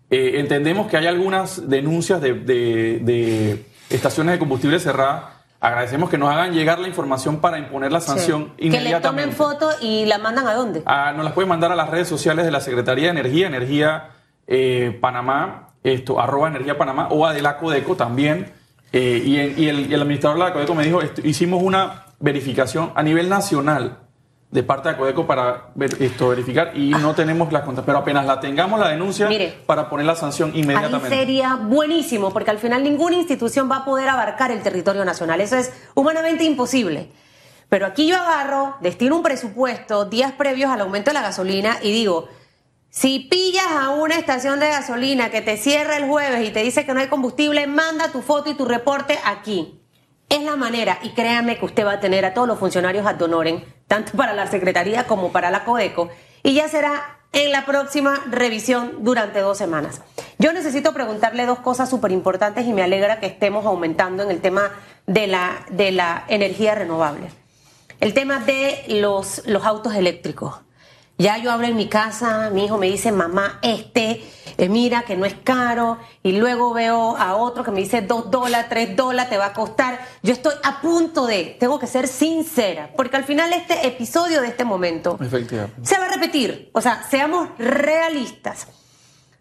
Eh, 0.10 0.34
entendemos 0.40 0.88
que 0.88 0.98
hay 0.98 1.08
algunas 1.08 1.70
denuncias 1.70 2.22
de, 2.22 2.34
de- 2.34 3.00
de 3.02 3.66
estaciones 3.90 4.34
de 4.34 4.40
combustible 4.40 4.80
cerradas. 4.80 5.24
Agradecemos 5.60 6.10
que 6.10 6.18
nos 6.20 6.30
hagan 6.30 6.54
llegar 6.54 6.78
la 6.80 6.88
información 6.88 7.38
para 7.38 7.58
imponer 7.58 7.92
la 7.92 8.00
sanción 8.00 8.54
Sí. 8.58 8.70
Que 8.70 8.70
le 8.70 8.78
inmediatamente. 8.78 9.36
tomen 9.36 9.36
foto 9.36 9.70
y 9.82 10.06
la 10.06 10.20
mandan 10.20 10.48
a 10.48 10.54
dónde. 10.54 10.84
Ah, 10.86 11.14
nos 11.16 11.24
las 11.26 11.34
pueden 11.34 11.50
mandar 11.50 11.72
a 11.72 11.76
las 11.76 11.90
redes 11.90 12.08
sociales 12.08 12.46
de 12.46 12.52
la 12.52 12.62
Secretaría 12.62 13.06
de 13.06 13.20
Energía, 13.20 13.48
Energía 13.48 14.10
eh, 14.46 14.98
Panamá, 15.02 15.70
esto, 15.84 16.20
arroba 16.20 16.48
Energía 16.48 16.78
Panamá 16.78 17.08
o 17.10 17.26
a 17.26 17.34
de 17.34 17.42
la 17.42 17.58
Codeco 17.58 17.96
también. 17.96 18.52
Eh, 18.94 19.22
y 19.26 19.38
el, 19.38 19.60
y 19.90 19.94
el 19.94 20.02
administrador 20.02 20.38
de 20.38 20.44
la 20.46 20.54
Codeco 20.54 20.76
me 20.76 20.84
dijo, 20.86 21.02
esto- 21.02 21.22
hicimos 21.24 21.62
una 21.64 22.04
verificación 22.20 22.92
a 22.96 23.04
nivel 23.04 23.28
nacional 23.28 23.98
de 24.50 24.64
parte 24.64 24.90
de 24.90 24.96
Codeco 24.98 25.28
para 25.28 25.72
ver- 25.76 26.02
esto, 26.02 26.30
verificar 26.30 26.72
y 26.76 26.90
no 26.92 27.14
tenemos 27.14 27.52
las 27.52 27.64
cuentas, 27.64 27.84
pero 27.86 27.98
apenas 27.98 28.26
la 28.26 28.40
tengamos 28.40 28.80
la 28.80 28.88
denuncia 28.90 29.28
Mire. 29.28 29.58
para 29.66 29.90
poner 29.90 30.06
la 30.06 30.16
sanción 30.16 30.52
Ahí 30.54 30.62
inmediatamente. 30.62 31.10
sería 31.10 31.56
buenísimo, 31.56 32.32
porque 32.32 32.52
al 32.52 32.58
final 32.60 32.82
ninguna 32.84 33.18
institución 33.18 33.70
va 33.70 33.78
a 33.78 33.86
poder 33.86 34.08
abarcar 34.08 34.52
el 34.52 34.62
territorio 34.62 35.04
nacional. 35.04 35.42
Eso 35.42 35.58
es 35.58 35.74
humanamente 35.96 36.46
imposible. 36.46 37.12
Pero 37.70 37.86
aquí 37.86 38.08
yo 38.08 38.16
agarro, 38.16 38.78
destino 38.80 39.18
un 39.18 39.24
presupuesto 39.24 40.06
días 40.06 40.32
previos 40.32 40.72
al 40.72 40.80
aumento 40.80 41.10
de 41.10 41.16
la 41.16 41.22
gasolina 41.22 41.78
y 41.84 41.92
digo, 41.92 42.30
si 42.90 43.20
pillas 43.30 43.68
a 43.78 43.90
una 43.90 44.16
estación 44.16 44.62
de 44.62 44.70
gasolina 44.70 45.30
que 45.30 45.42
te 45.42 45.58
cierra 45.58 45.98
el 45.98 46.06
jueves 46.08 46.48
y 46.48 46.52
te 46.54 46.64
dice 46.64 46.86
que 46.86 46.94
no 46.94 47.02
hay 47.02 47.08
combustible, 47.08 47.68
manda 47.68 48.14
tu 48.14 48.22
foto 48.22 48.50
y 48.50 48.54
tu 48.54 48.64
reporte 48.64 49.20
aquí. 49.26 49.82
Es 50.30 50.42
la 50.44 50.56
manera, 50.56 51.00
y 51.04 51.10
créanme 51.10 51.58
que 51.60 51.66
usted 51.66 51.86
va 51.86 51.94
a 51.94 52.00
tener 52.00 52.24
a 52.24 52.34
todos 52.34 52.48
los 52.48 52.58
funcionarios 52.58 53.06
ad 53.06 53.22
honorem, 53.22 53.62
tanto 53.88 54.14
para 54.14 54.34
la 54.34 54.48
Secretaría 54.48 55.06
como 55.06 55.32
para 55.32 55.52
la 55.52 55.64
Codeco, 55.64 56.10
y 56.44 56.54
ya 56.54 56.68
será 56.68 57.18
en 57.34 57.52
la 57.52 57.66
próxima 57.66 58.24
revisión 58.30 59.04
durante 59.04 59.40
dos 59.40 59.58
semanas. 59.58 60.02
Yo 60.40 60.54
necesito 60.54 60.94
preguntarle 60.94 61.46
dos 61.46 61.60
cosas 61.60 61.90
súper 61.90 62.12
importantes 62.12 62.66
y 62.66 62.74
me 62.74 62.84
alegra 62.84 63.20
que 63.20 63.28
estemos 63.28 63.66
aumentando 63.66 64.24
en 64.24 64.32
el 64.32 64.42
tema 64.42 64.72
de 65.06 65.28
la, 65.28 65.66
de 65.70 65.92
la 65.92 66.24
energía 66.28 66.76
renovable. 66.76 67.30
El 68.00 68.14
tema 68.14 68.40
de 68.40 68.84
los, 68.88 69.42
los 69.46 69.66
autos 69.66 69.96
eléctricos. 69.96 70.56
Ya 71.18 71.38
yo 71.38 71.52
hablo 71.52 71.68
en 71.68 71.76
mi 71.76 71.88
casa, 71.88 72.50
mi 72.52 72.66
hijo 72.66 72.78
me 72.78 72.88
dice, 72.88 73.12
mamá, 73.12 73.60
este 73.62 74.24
eh, 74.58 74.70
mira 74.70 75.04
que 75.04 75.16
no 75.16 75.26
es 75.26 75.36
caro, 75.44 76.00
y 76.24 76.32
luego 76.32 76.74
veo 76.74 77.16
a 77.16 77.36
otro 77.36 77.64
que 77.64 77.70
me 77.70 77.80
dice 77.80 78.02
2 78.02 78.32
dólares, 78.32 78.68
3 78.70 78.96
dólares, 78.96 79.30
te 79.30 79.38
va 79.38 79.48
a 79.48 79.54
costar. 79.54 80.00
Yo 80.24 80.34
estoy 80.34 80.56
a 80.64 80.82
punto 80.82 81.28
de, 81.28 81.56
tengo 81.60 81.80
que 81.80 81.86
ser 81.86 82.08
sincera, 82.08 82.90
porque 82.96 83.18
al 83.18 83.24
final 83.24 83.54
este 83.54 83.86
episodio 83.86 84.42
de 84.42 84.48
este 84.48 84.64
momento 84.64 85.18
se 85.84 85.98
va 86.00 86.06
a 86.06 86.10
repetir. 86.10 86.72
O 86.74 86.82
sea, 86.82 87.04
seamos 87.10 87.50
realistas. 87.60 88.68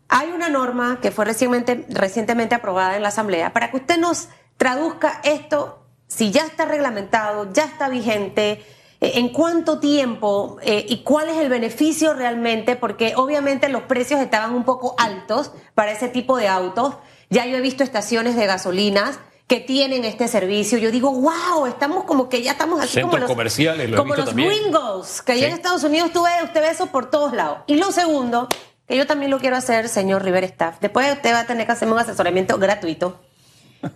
Hay 0.09 0.31
una 0.31 0.51
norma 0.51 0.99
que 1.01 1.11
fue 1.11 1.25
recientemente, 1.25 1.87
recientemente 1.89 2.55
aprobada 2.55 2.97
en 2.97 3.03
la 3.03 3.09
Asamblea 3.09 3.53
para 3.53 3.71
que 3.71 3.79
usted 3.79 3.99
nos 3.99 4.29
traduzca 4.59 5.21
esto, 5.25 5.83
si 6.09 6.31
ya 6.31 6.43
está 6.43 6.67
reglamentado, 6.67 7.53
ya 7.53 7.65
está 7.65 7.89
vigente, 7.89 8.65
en 9.01 9.29
cuánto 9.29 9.79
tiempo 9.79 10.57
eh, 10.63 10.85
y 10.89 10.99
cuál 10.99 11.29
es 11.29 11.37
el 11.37 11.49
beneficio 11.49 12.15
realmente, 12.15 12.77
porque 12.77 13.15
obviamente 13.17 13.69
los 13.69 13.83
precios 13.83 14.21
estaban 14.21 14.55
un 14.55 14.65
poco 14.65 14.95
altos 14.99 15.53
para 15.75 15.93
ese 15.93 16.09
tipo 16.09 16.37
de 16.37 16.49
autos. 16.49 16.95
Ya 17.29 17.47
yo 17.47 17.57
he 17.57 17.61
visto 17.61 17.85
estaciones 17.85 18.37
de 18.37 18.47
gasolinas 18.47 19.19
que 19.47 19.61
tienen 19.61 20.05
este 20.05 20.29
servicio. 20.29 20.79
Yo 20.79 20.91
digo, 20.91 21.13
wow, 21.13 21.67
estamos 21.67 22.05
como 22.05 22.29
que 22.29 22.43
ya 22.43 22.53
estamos 22.53 22.81
así 22.81 23.01
como 23.01 23.19
los 23.19 23.31
comerciales, 23.31 23.95
como 23.95 24.17
los 24.17 24.35
gringos, 24.35 25.23
que 25.23 25.33
allá 25.33 25.49
en 25.49 25.55
Estados 25.55 25.85
Unidos 25.85 26.11
tú 26.13 26.25
ves, 26.25 26.43
usted 26.45 26.61
ve 26.61 26.71
eso 26.71 26.87
por 26.87 27.11
todos 27.11 27.33
lados. 27.33 27.59
Y 27.67 27.77
lo 27.77 27.93
segundo, 27.93 28.49
que 28.89 28.97
yo 28.97 29.07
también 29.07 29.31
lo 29.31 29.39
quiero 29.39 29.57
hacer, 29.57 29.89
señor 29.89 30.25
River 30.25 30.45
Staff, 30.45 30.79
después 30.81 31.13
usted 31.13 31.33
va 31.33 31.41
a 31.41 31.47
tener 31.47 31.67
que 31.67 31.73
hacerme 31.73 31.95
un 31.95 32.01
asesoramiento 32.01 32.59
gratuito. 32.59 33.21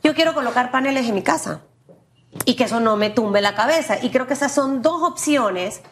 Yo 0.05 0.15
quiero 0.15 0.35
colocar 0.35 0.71
paneles 0.71 1.07
en 1.09 1.15
mi 1.15 1.23
casa 1.23 1.63
y 2.45 2.55
que 2.55 2.65
eso 2.65 2.81
no 2.81 2.97
me 2.97 3.11
tumbe 3.11 3.41
la 3.41 3.55
cabeza. 3.55 3.99
Y 4.03 4.11
creo 4.11 4.27
que 4.27 4.35
esas 4.35 4.53
son 4.53 4.83
dos 4.83 5.03
opciones 5.03 5.83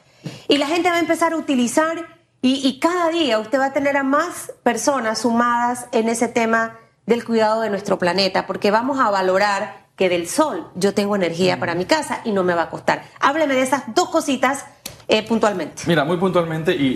y 0.48 0.58
la 0.58 0.66
gente 0.66 0.90
va 0.90 0.96
a 0.96 1.00
empezar 1.00 1.32
a 1.32 1.36
utilizar 1.36 2.18
y, 2.40 2.78
cada 2.78 3.10
día 3.10 3.40
usted 3.40 3.58
va 3.58 3.66
a 3.66 3.72
tener 3.72 3.96
a 3.96 4.04
más 4.04 4.52
personas 4.62 5.18
sumadas 5.18 5.86
en 5.90 6.08
ese 6.08 6.28
tema 6.28 6.78
del 7.04 7.24
cuidado 7.24 7.62
de 7.62 7.70
nuestro 7.70 7.98
planeta, 7.98 8.46
porque 8.46 8.70
vamos 8.70 9.00
a 9.00 9.10
valorar 9.10 9.88
que 9.96 10.08
del 10.08 10.28
sol 10.28 10.68
yo 10.76 10.94
tengo 10.94 11.16
energía 11.16 11.58
para 11.58 11.74
mi 11.74 11.84
casa 11.84 12.20
y 12.24 12.30
no 12.30 12.44
me 12.44 12.54
va 12.54 12.62
a 12.62 12.70
costar. 12.70 13.02
Hábleme 13.18 13.54
de 13.54 13.62
esas 13.62 13.92
dos 13.92 14.10
cositas 14.10 14.66
eh, 15.08 15.26
puntualmente. 15.26 15.82
Mira, 15.86 16.04
muy 16.04 16.16
puntualmente 16.16 16.76
y, 16.76 16.94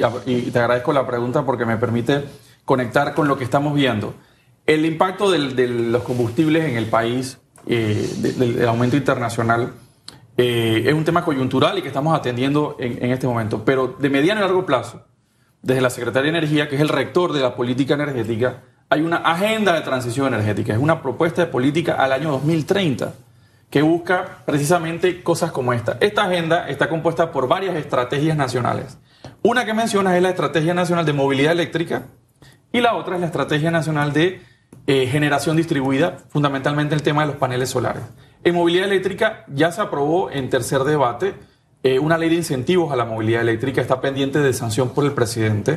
te 0.52 0.58
agradezco 0.60 0.92
la 0.92 1.04
pregunta 1.04 1.44
porque 1.44 1.64
me 1.64 1.76
permite 1.76 2.24
conectar 2.64 3.12
con 3.12 3.26
lo 3.26 3.36
que 3.36 3.42
estamos 3.42 3.74
viendo. 3.74 4.14
El 4.64 4.86
impacto 4.86 5.28
de 5.28 5.66
los 5.66 6.04
combustibles 6.04 6.66
en 6.66 6.76
el 6.76 6.86
país 6.86 7.41
eh, 7.66 8.08
del, 8.18 8.66
aumento 8.68 8.96
internacional 8.96 9.72
eh, 10.36 10.84
es 10.86 10.94
un 10.94 11.04
tema 11.04 11.24
coyuntural 11.24 11.78
y 11.78 11.82
que 11.82 11.88
estamos 11.88 12.18
atendiendo 12.18 12.76
en, 12.78 13.12
este 13.12 13.26
momento. 13.26 13.64
Pero 13.64 13.96
de 13.98 14.10
mediano 14.10 14.40
y 14.40 14.44
largo 14.44 14.66
plazo, 14.66 15.04
desde 15.62 15.80
la 15.80 15.90
Secretaría 15.90 16.32
de 16.32 16.38
Energía, 16.38 16.68
que 16.68 16.76
es 16.76 16.80
el 16.80 16.88
rector 16.88 17.32
de 17.32 17.40
la 17.40 17.54
política 17.54 17.94
energética, 17.94 18.62
hay 18.88 19.02
una 19.02 19.18
agenda 19.18 19.72
de 19.74 19.80
transición 19.82 20.26
energética, 20.28 20.72
es 20.72 20.78
una 20.78 21.00
propuesta 21.00 21.44
de 21.44 21.50
política 21.50 21.94
al 21.94 22.12
año 22.12 22.30
2030 22.32 23.14
que 23.70 23.80
busca 23.80 24.42
precisamente 24.44 25.22
cosas 25.22 25.50
como 25.50 25.72
esta. 25.72 25.96
Esta 26.00 26.24
agenda 26.24 26.68
está 26.68 26.90
compuesta 26.90 27.32
por 27.32 27.48
varias 27.48 27.74
estrategias 27.76 28.36
nacionales. 28.36 28.98
Una 29.42 29.64
que 29.64 29.72
mencionas 29.72 30.14
es 30.14 30.22
la 30.22 30.28
Estrategia 30.28 30.74
Nacional 30.74 31.06
de 31.06 31.14
Movilidad 31.14 31.52
Eléctrica 31.52 32.02
y 32.70 32.80
la 32.80 32.94
otra 32.94 33.14
es 33.14 33.20
la 33.22 33.28
Estrategia 33.28 33.70
Nacional 33.70 34.12
de 34.12 34.42
eh, 34.86 35.06
generación 35.06 35.56
distribuida, 35.56 36.18
fundamentalmente 36.28 36.94
el 36.94 37.02
tema 37.02 37.22
de 37.22 37.28
los 37.28 37.36
paneles 37.36 37.70
solares. 37.70 38.02
En 38.44 38.54
movilidad 38.54 38.86
eléctrica 38.86 39.44
ya 39.48 39.70
se 39.70 39.80
aprobó 39.80 40.30
en 40.30 40.50
tercer 40.50 40.82
debate 40.82 41.34
eh, 41.84 41.98
una 41.98 42.18
ley 42.18 42.28
de 42.28 42.36
incentivos 42.36 42.92
a 42.92 42.96
la 42.96 43.04
movilidad 43.04 43.42
eléctrica, 43.42 43.80
está 43.80 44.00
pendiente 44.00 44.40
de 44.40 44.52
sanción 44.52 44.90
por 44.90 45.04
el 45.04 45.12
presidente 45.12 45.76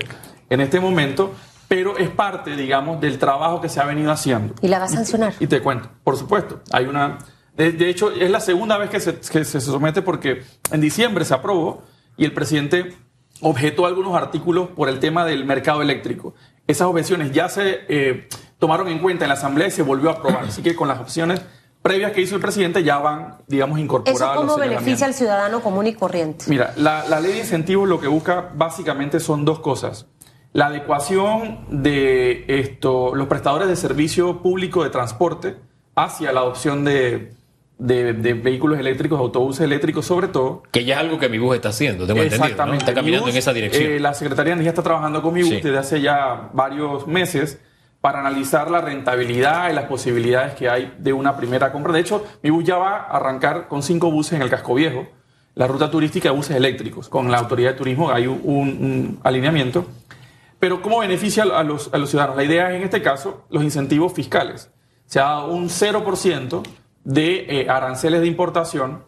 en 0.50 0.62
este 0.62 0.80
momento, 0.80 1.34
pero 1.68 1.98
es 1.98 2.10
parte, 2.10 2.56
digamos, 2.56 3.02
del 3.02 3.18
trabajo 3.18 3.62
que 3.62 3.70
se 3.70 3.80
ha 3.80 3.86
venido 3.86 4.12
haciendo. 4.12 4.54
¿Y 4.62 4.68
la 4.68 4.80
va 4.80 4.86
a 4.86 4.90
sancionar? 4.90 5.34
Y, 5.40 5.48
te 5.48 5.62
cuento, 5.62 5.90
por 6.04 6.18
supuesto, 6.18 6.62
hay 6.72 6.86
una... 6.86 7.18
De, 7.56 7.90
hecho, 7.90 8.12
es 8.12 8.30
la 8.30 8.42
segunda 8.42 8.78
vez 8.78 8.90
que 8.90 9.00
se, 9.00 9.16
que 9.16 9.46
se 9.46 9.62
somete 9.62 10.02
porque 10.02 10.44
en 10.72 10.82
diciembre 10.82 11.24
se 11.24 11.34
aprobó 11.34 11.84
y 12.18 12.26
el 12.26 12.34
presidente 12.34 12.94
objetó 13.42 13.86
algunos 13.86 14.16
artículos 14.16 14.70
por 14.70 14.90
el 14.90 15.00
tema 15.00 15.26
del 15.26 15.46
mercado 15.46 15.82
eléctrico. 15.82 16.36
Esas 16.68 16.88
objeciones 16.88 17.32
ya 17.32 17.48
se 17.48 17.82
eh, 17.88 18.28
tomaron 18.66 18.88
en 18.88 18.98
cuenta 18.98 19.26
en 19.26 19.30
la 19.30 19.36
Asamblea 19.36 19.68
y 19.68 19.72
se 19.72 19.84
volvió 19.84 20.10
a 20.10 20.14
aprobar. 20.14 20.46
Así 20.46 20.64
que 20.64 20.76
con 20.76 20.88
las 20.88 21.00
opciones 21.00 21.40
previas 21.84 22.14
que 22.14 22.22
hizo 22.22 22.34
el 22.34 22.42
presidente 22.42 22.84
ya 22.84 22.98
van, 22.98 23.38
digamos, 23.46 23.78
incorporadas. 23.78 24.20
¿Eso 24.20 24.36
cómo 24.36 24.58
beneficia 24.58 25.06
al 25.06 25.14
ciudadano 25.14 25.62
común 25.62 25.86
y 25.86 25.94
corriente? 25.94 26.46
Mira, 26.48 26.74
la, 26.78 27.08
la 27.08 27.20
ley 27.20 27.34
de 27.34 27.40
incentivos 27.42 27.88
lo 27.88 28.00
que 28.00 28.08
busca 28.08 28.50
básicamente 28.56 29.20
son 29.20 29.46
dos 29.46 29.60
cosas. 29.60 30.08
La 30.52 30.66
adecuación 30.66 31.60
de 31.70 32.46
esto, 32.48 33.14
los 33.14 33.28
prestadores 33.28 33.68
de 33.68 33.76
servicio 33.76 34.42
público 34.42 34.84
de 34.84 34.90
transporte 34.90 35.58
hacia 35.94 36.32
la 36.32 36.40
adopción 36.40 36.86
de, 36.86 37.34
de, 37.78 38.14
vehículos 38.34 38.80
eléctricos, 38.80 39.20
autobuses 39.20 39.62
eléctricos 39.62 40.08
sobre 40.08 40.28
todo. 40.28 40.64
Que 40.72 40.86
ya 40.86 40.96
es 40.96 41.02
algo 41.02 41.20
que 41.20 41.30
mi 41.30 41.38
bus 41.38 41.56
está 41.56 41.70
haciendo, 41.70 42.08
tengo 42.08 42.24
entendido. 42.24 42.74
Está 42.74 42.96
caminando 42.96 43.28
en 43.28 43.38
esa 43.38 43.54
dirección. 43.54 43.92
Eh, 43.92 44.00
la 44.00 44.16
Secretaría 44.16 44.50
de 44.50 44.54
Energía 44.54 44.72
está 44.72 44.82
trabajando 44.82 45.22
con 45.22 45.36
mi 45.36 45.44
bus 45.44 45.62
desde 45.62 45.78
hace 45.78 46.02
ya 46.02 46.50
varios 46.52 47.06
meses 47.06 47.60
para 48.06 48.20
analizar 48.20 48.70
la 48.70 48.82
rentabilidad 48.82 49.72
y 49.72 49.74
las 49.74 49.86
posibilidades 49.86 50.54
que 50.54 50.70
hay 50.70 50.94
de 51.00 51.12
una 51.12 51.36
primera 51.36 51.72
compra. 51.72 51.92
De 51.92 52.02
hecho, 52.02 52.24
mi 52.44 52.52
bus 52.52 52.64
ya 52.64 52.78
va 52.78 52.98
a 52.98 53.18
arrancar 53.18 53.68
con 53.68 53.82
cinco 53.82 54.12
buses 54.12 54.34
en 54.34 54.44
el 54.44 54.50
casco 54.52 54.76
viejo, 54.76 55.08
la 55.56 55.66
ruta 55.66 55.90
turística 55.90 56.30
de 56.30 56.36
buses 56.36 56.56
eléctricos. 56.56 57.10
Con 57.10 57.32
la 57.32 57.40
autoridad 57.40 57.72
de 57.72 57.78
turismo 57.80 58.12
hay 58.12 58.28
un, 58.28 59.20
alineamiento. 59.24 59.88
Pero 60.60 60.84
¿cómo 60.84 61.00
beneficia 61.00 61.46
a 61.46 61.64
los, 61.64 61.92
a 61.92 61.98
los 61.98 62.12
ciudadanos? 62.12 62.38
La 62.38 62.44
idea 62.44 62.70
es, 62.70 62.76
en 62.76 62.84
este 62.84 63.02
caso, 63.02 63.48
los 63.50 63.64
incentivos 63.64 64.14
fiscales. 64.14 64.70
Se 65.08 65.20
ha 65.20 65.24
dado 65.24 65.48
un 65.48 65.70
0% 65.70 66.62
de 67.06 67.62
eh, 67.62 67.70
aranceles 67.72 68.22
de 68.22 68.28
importación 68.28 69.04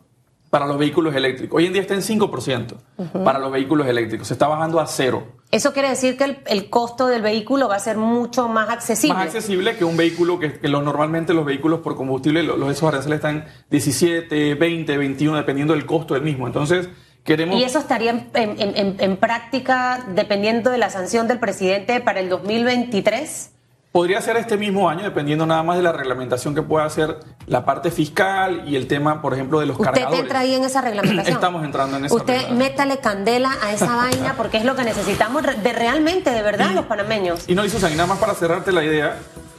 para 0.50 0.66
los 0.66 0.78
vehículos 0.78 1.16
eléctricos. 1.16 1.58
Hoy 1.58 1.66
en 1.66 1.74
día 1.74 1.82
está 1.82 1.94
en 1.94 2.02
5% 2.02 2.76
para 3.24 3.40
los 3.40 3.52
vehículos 3.52 3.88
eléctricos. 3.88 4.28
Se 4.28 4.34
está 4.34 4.48
bajando 4.48 4.80
a 4.80 4.88
cero. 4.88 5.28
Eso 5.52 5.74
quiere 5.74 5.90
decir 5.90 6.18
que 6.18 6.42
el, 6.46 6.70
costo 6.70 7.08
del 7.08 7.22
vehículo 7.22 7.68
va 7.68 7.76
a 7.76 7.80
ser 7.80 7.98
mucho 7.98 8.48
más 8.48 8.70
accesible. 8.70 9.16
Más 9.16 9.28
accesible 9.28 9.78
que 9.78 9.86
un 9.86 9.98
vehículo 9.98 10.40
que, 10.40 10.60
normalmente 10.68 11.34
los 11.34 11.46
vehículos 11.46 11.80
por 11.80 11.96
combustible, 11.96 12.44
los, 12.44 12.72
esos 12.72 12.88
aranceles 12.88 13.18
están 13.18 13.46
17, 13.70 14.56
20, 14.56 14.98
21, 14.98 15.38
dependiendo 15.38 15.74
del 15.74 15.86
costo 15.86 16.14
del 16.14 16.24
mismo. 16.24 16.48
Entonces, 16.48 16.90
queremos... 17.24 17.60
¿Y 17.60 17.64
eso 17.64 17.80
estaría 17.80 18.28
en 18.34 19.18
práctica 19.18 20.06
dependiendo 20.16 20.72
de 20.72 20.78
la 20.78 20.90
sanción 20.90 21.28
del 21.28 21.40
presidente 21.40 22.00
para 22.02 22.20
el 22.20 22.30
2023? 22.30 23.52
Podría 23.98 24.22
ser 24.22 24.38
este 24.38 24.58
mismo 24.58 24.92
año, 24.92 25.02
dependiendo 25.02 25.48
nada 25.48 25.64
más 25.64 25.76
de 25.76 25.82
la 25.82 25.92
reglamentación 25.92 26.54
que 26.54 26.62
pueda 26.62 26.86
hacer 26.86 27.18
la 27.48 27.66
parte 27.66 27.90
fiscal 27.90 28.62
y 28.68 28.76
el 28.76 28.86
tema, 28.86 29.24
por 29.24 29.34
ejemplo, 29.34 29.60
de 29.60 29.66
los 29.66 29.76
cargadores. 29.76 30.06
¿Usted 30.06 30.20
entra 30.20 30.40
ahí 30.42 30.54
en 30.54 30.64
esa 30.64 30.82
reglamentación? 30.82 31.36
Estamos 31.36 31.64
entrando 31.64 31.98
en 31.98 32.06
esa 32.06 32.14
Usted 32.14 32.50
métale 32.50 33.00
candela 33.00 33.58
a 33.60 33.72
esa 33.72 33.96
vaina 33.96 34.36
porque 34.38 34.58
es 34.58 34.66
lo 34.66 34.76
que 34.76 34.84
necesitamos 34.84 35.42
de 35.42 35.74
realmente, 35.74 36.30
de 36.30 36.44
verdad, 36.44 36.76
los 36.76 36.86
panameños. 36.86 37.50
Y 37.50 37.56
no, 37.56 37.66
y 37.66 37.72
Susan, 37.72 37.92
y 37.92 37.96
nada 37.96 38.06
más 38.06 38.20
para 38.20 38.36
cerrarte 38.36 38.72
la 38.72 38.84
idea, 38.84 39.18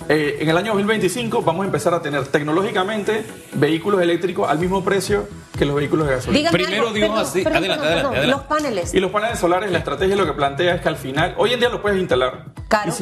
eh, 0.09 0.37
en 0.39 0.49
el 0.49 0.57
año 0.57 0.69
2025 0.69 1.43
vamos 1.43 1.65
a 1.65 1.67
empezar 1.67 1.93
a 1.95 2.01
tener 2.01 2.25
tecnológicamente 2.29 3.27
vehículos 3.55 4.01
eléctricos 4.01 4.49
al 4.49 4.61
mismo 4.61 4.85
precio 4.85 5.27
que 5.59 5.65
los 5.65 5.75
vehículos 5.75 6.07
de 6.07 6.15
gasolina. 6.15 6.53
Primero 6.53 6.93
digo 6.93 7.17
así, 7.17 7.45
adelante, 7.45 7.85
adelante, 7.85 8.27
Los 8.29 8.43
paneles. 8.43 8.95
Y 8.95 9.01
los 9.01 9.11
paneles 9.11 9.41
solares, 9.41 9.73
la 9.73 9.79
estrategia 9.79 10.15
lo 10.15 10.27
que 10.27 10.35
plantea 10.35 10.77
es 10.77 10.81
que 10.81 10.89
al 10.89 10.97
final, 10.97 11.35
hoy 11.39 11.55
en 11.55 11.59
día 11.59 11.71
los 11.71 11.81
puedes 11.81 11.99
instalar. 11.99 12.45
Claro. 12.69 12.93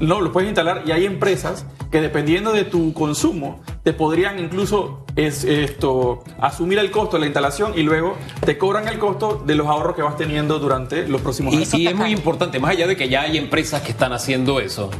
No, 0.00 0.20
lo 0.20 0.32
puedes 0.32 0.48
instalar 0.48 0.82
y 0.86 0.92
hay 0.92 1.04
empresas 1.04 1.66
que 1.90 2.00
dependiendo 2.00 2.52
de 2.52 2.64
tu 2.64 2.92
consumo 2.92 3.60
te 3.82 3.92
podrían 3.92 4.38
incluso 4.38 5.04
es, 5.16 5.44
esto, 5.44 6.22
asumir 6.38 6.78
el 6.78 6.90
costo 6.90 7.16
de 7.16 7.20
la 7.20 7.26
instalación 7.26 7.72
y 7.76 7.82
luego 7.82 8.16
te 8.44 8.56
cobran 8.56 8.88
el 8.88 8.98
costo 8.98 9.42
de 9.44 9.54
los 9.54 9.66
ahorros 9.66 9.96
que 9.96 10.02
vas 10.02 10.16
teniendo 10.16 10.58
durante 10.58 11.06
los 11.06 11.20
próximos 11.20 11.54
años. 11.54 11.74
Y, 11.74 11.82
y 11.82 11.86
es 11.88 11.94
muy 11.94 12.10
importante, 12.10 12.58
más 12.58 12.70
allá 12.70 12.86
de 12.86 12.96
que 12.96 13.08
ya 13.08 13.22
hay 13.22 13.36
empresas 13.36 13.82
que 13.82 13.90
están 13.90 14.12
haciendo 14.12 14.60
eso, 14.60 14.90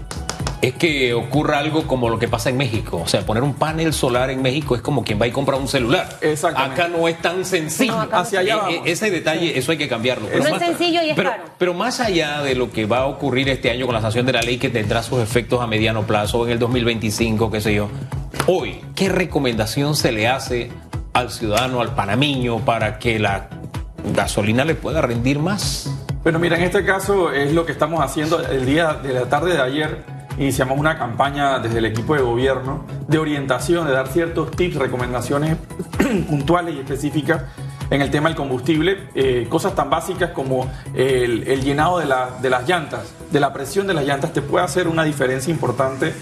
es 0.62 0.74
que 0.74 1.14
ocurra 1.14 1.58
algo 1.58 1.86
como 1.86 2.10
lo 2.10 2.18
que 2.18 2.28
pasa 2.28 2.50
en 2.50 2.56
México. 2.56 3.00
O 3.02 3.08
sea, 3.08 3.24
poner 3.24 3.42
un 3.42 3.54
panel 3.54 3.92
solar 3.92 4.30
en 4.30 4.42
México 4.42 4.74
es 4.74 4.82
como 4.82 5.04
quien 5.04 5.20
va 5.20 5.26
y 5.26 5.30
compra 5.30 5.56
un 5.56 5.68
celular. 5.68 6.18
Exactamente. 6.20 6.82
Acá 6.82 6.88
no 6.88 7.08
es 7.08 7.20
tan 7.20 7.44
sencillo. 7.44 7.96
Hacia 8.12 8.40
allá 8.40 8.60
e, 8.68 8.74
e, 8.74 8.92
ese 8.92 9.10
detalle, 9.10 9.58
eso 9.58 9.72
hay 9.72 9.78
que 9.78 9.88
cambiarlo. 9.88 10.28
no 10.28 10.56
es 10.56 10.58
sencillo 10.58 11.02
y 11.02 11.10
es 11.10 11.16
pero, 11.16 11.30
caro. 11.30 11.44
Pero 11.58 11.74
más 11.74 12.00
allá 12.00 12.42
de 12.42 12.54
lo 12.54 12.70
que 12.70 12.86
va 12.86 12.98
a 12.98 13.06
ocurrir 13.06 13.48
este 13.48 13.70
año 13.70 13.86
con 13.86 13.94
la 13.94 14.02
sanción 14.02 14.26
de 14.26 14.32
la 14.32 14.42
ley 14.42 14.58
que 14.58 14.68
tendrá 14.68 15.02
sus 15.02 15.20
efectos 15.20 15.62
a 15.62 15.66
mediano 15.66 16.06
plazo 16.06 16.44
en 16.46 16.52
el 16.52 16.58
2025, 16.58 17.50
qué 17.50 17.60
sé 17.60 17.74
yo, 17.74 17.88
hoy, 18.46 18.80
¿qué 18.94 19.08
recomendación 19.08 19.96
se 19.96 20.12
le 20.12 20.28
hace 20.28 20.70
al 21.14 21.30
ciudadano, 21.30 21.80
al 21.80 21.94
panameño, 21.94 22.58
para 22.64 22.98
que 22.98 23.18
la 23.18 23.48
gasolina 24.14 24.64
le 24.64 24.74
pueda 24.74 25.00
rendir 25.00 25.38
más? 25.38 25.90
Bueno, 26.22 26.38
mira, 26.38 26.58
en 26.58 26.64
este 26.64 26.84
caso 26.84 27.32
es 27.32 27.52
lo 27.52 27.64
que 27.64 27.72
estamos 27.72 28.04
haciendo 28.04 28.44
el 28.46 28.66
día 28.66 28.92
de 28.92 29.14
la 29.14 29.28
tarde 29.30 29.54
de 29.54 29.62
ayer 29.62 30.19
iniciamos 30.38 30.78
una 30.78 30.98
campaña 30.98 31.58
desde 31.58 31.78
el 31.78 31.86
equipo 31.86 32.14
de 32.14 32.22
gobierno 32.22 32.84
de 33.08 33.18
orientación, 33.18 33.86
de 33.86 33.92
dar 33.92 34.08
ciertos 34.08 34.50
tips, 34.50 34.76
recomendaciones 34.76 35.56
puntuales 36.28 36.74
y 36.74 36.78
específicas 36.80 37.42
en 37.90 38.02
el 38.02 38.10
tema 38.10 38.28
del 38.28 38.36
combustible, 38.36 39.08
eh, 39.14 39.46
cosas 39.48 39.74
tan 39.74 39.90
básicas 39.90 40.30
como 40.30 40.70
el, 40.94 41.60
llenado 41.60 41.98
de, 41.98 42.06
las 42.06 42.68
llantas. 42.68 43.12
de 43.30 43.40
la 43.40 43.52
presión 43.52 43.86
de 43.86 43.94
las 43.94 44.04
llantas 44.04 44.32
te 44.32 44.42
puede 44.42 44.64
hacer 44.64 44.86
una 44.86 45.02
diferencia 45.02 45.50
importante 45.50 46.14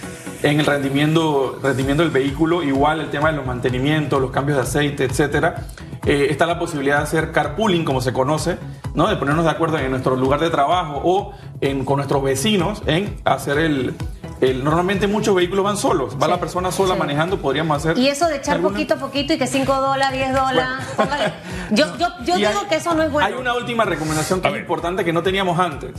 en 0.42 0.61
el 0.61 0.66
rendimiento, 0.66 1.59
rendimiento 1.62 2.03
del 2.03 2.12
vehículo. 2.12 2.62
Igual 2.62 3.01
el 3.01 3.11
tema 3.11 3.31
de 3.31 3.37
los 3.37 3.46
mantenimientos, 3.46 4.20
los 4.20 4.31
cambios 4.31 4.57
de 4.59 4.62
aceite, 4.64 5.05
etcétera. 5.05 5.64
Eh, 6.07 6.29
está 6.31 6.46
la 6.46 6.59
posibilidad 6.59 6.98
de 6.98 7.03
hacer 7.03 7.33
carpooling, 7.33 7.85
como 7.85 8.01
se 8.01 8.12
conoce, 8.12 8.57
¿no? 8.94 9.09
de 9.09 9.16
ponernos 9.16 9.44
de 9.44 9.51
acuerdo 9.51 9.79
en 9.79 9.90
nuestro 9.90 10.16
lugar 10.16 10.40
de 10.40 10.48
trabajo 10.51 11.01
o 11.05 11.33
en, 11.61 11.85
con 11.85 11.96
nuestros 11.96 12.22
vecinos 12.22 12.83
en 12.87 13.16
hacer 13.24 13.59
el, 13.59 13.94
el- 14.40 14.64
normalmente 14.64 15.07
muchos 15.07 15.35
vehículos 15.35 15.64
van 15.64 15.77
solos, 15.77 16.16
va 16.22 16.29
la 16.29 16.38
persona 16.40 16.70
sola 16.72 16.94
sí. 16.94 17.01
manejando, 17.01 17.38
podríamos 17.38 17.77
hacer. 17.77 17.98
Y 17.98 18.09
eso 18.09 18.27
de 18.27 18.37
echar 18.37 18.55
alguna- 18.57 18.74
poquito 18.74 18.94
a 18.94 18.96
poquito 18.96 19.33
y 19.35 19.38
que 19.38 19.46
5 19.46 19.74
dólares, 19.74 20.18
10 20.18 20.33
dólares, 20.35 20.87
póngale. 20.96 21.33
Yo, 21.72 21.85
yo, 21.98 22.07
yo 22.24 22.37
digo 22.37 22.48
hay- 22.62 22.68
que 22.68 22.77
eso 22.77 22.94
no 22.94 23.03
es 23.03 23.12
bueno. 23.12 23.27
Hay 23.27 23.35
una 23.35 23.55
última 23.55 23.85
recomendación 23.85 24.40
que 24.40 24.48
es 24.48 24.57
importante 24.57 25.05
que 25.05 25.12
no 25.12 25.22
teníamos 25.22 25.59
antes, 25.59 25.90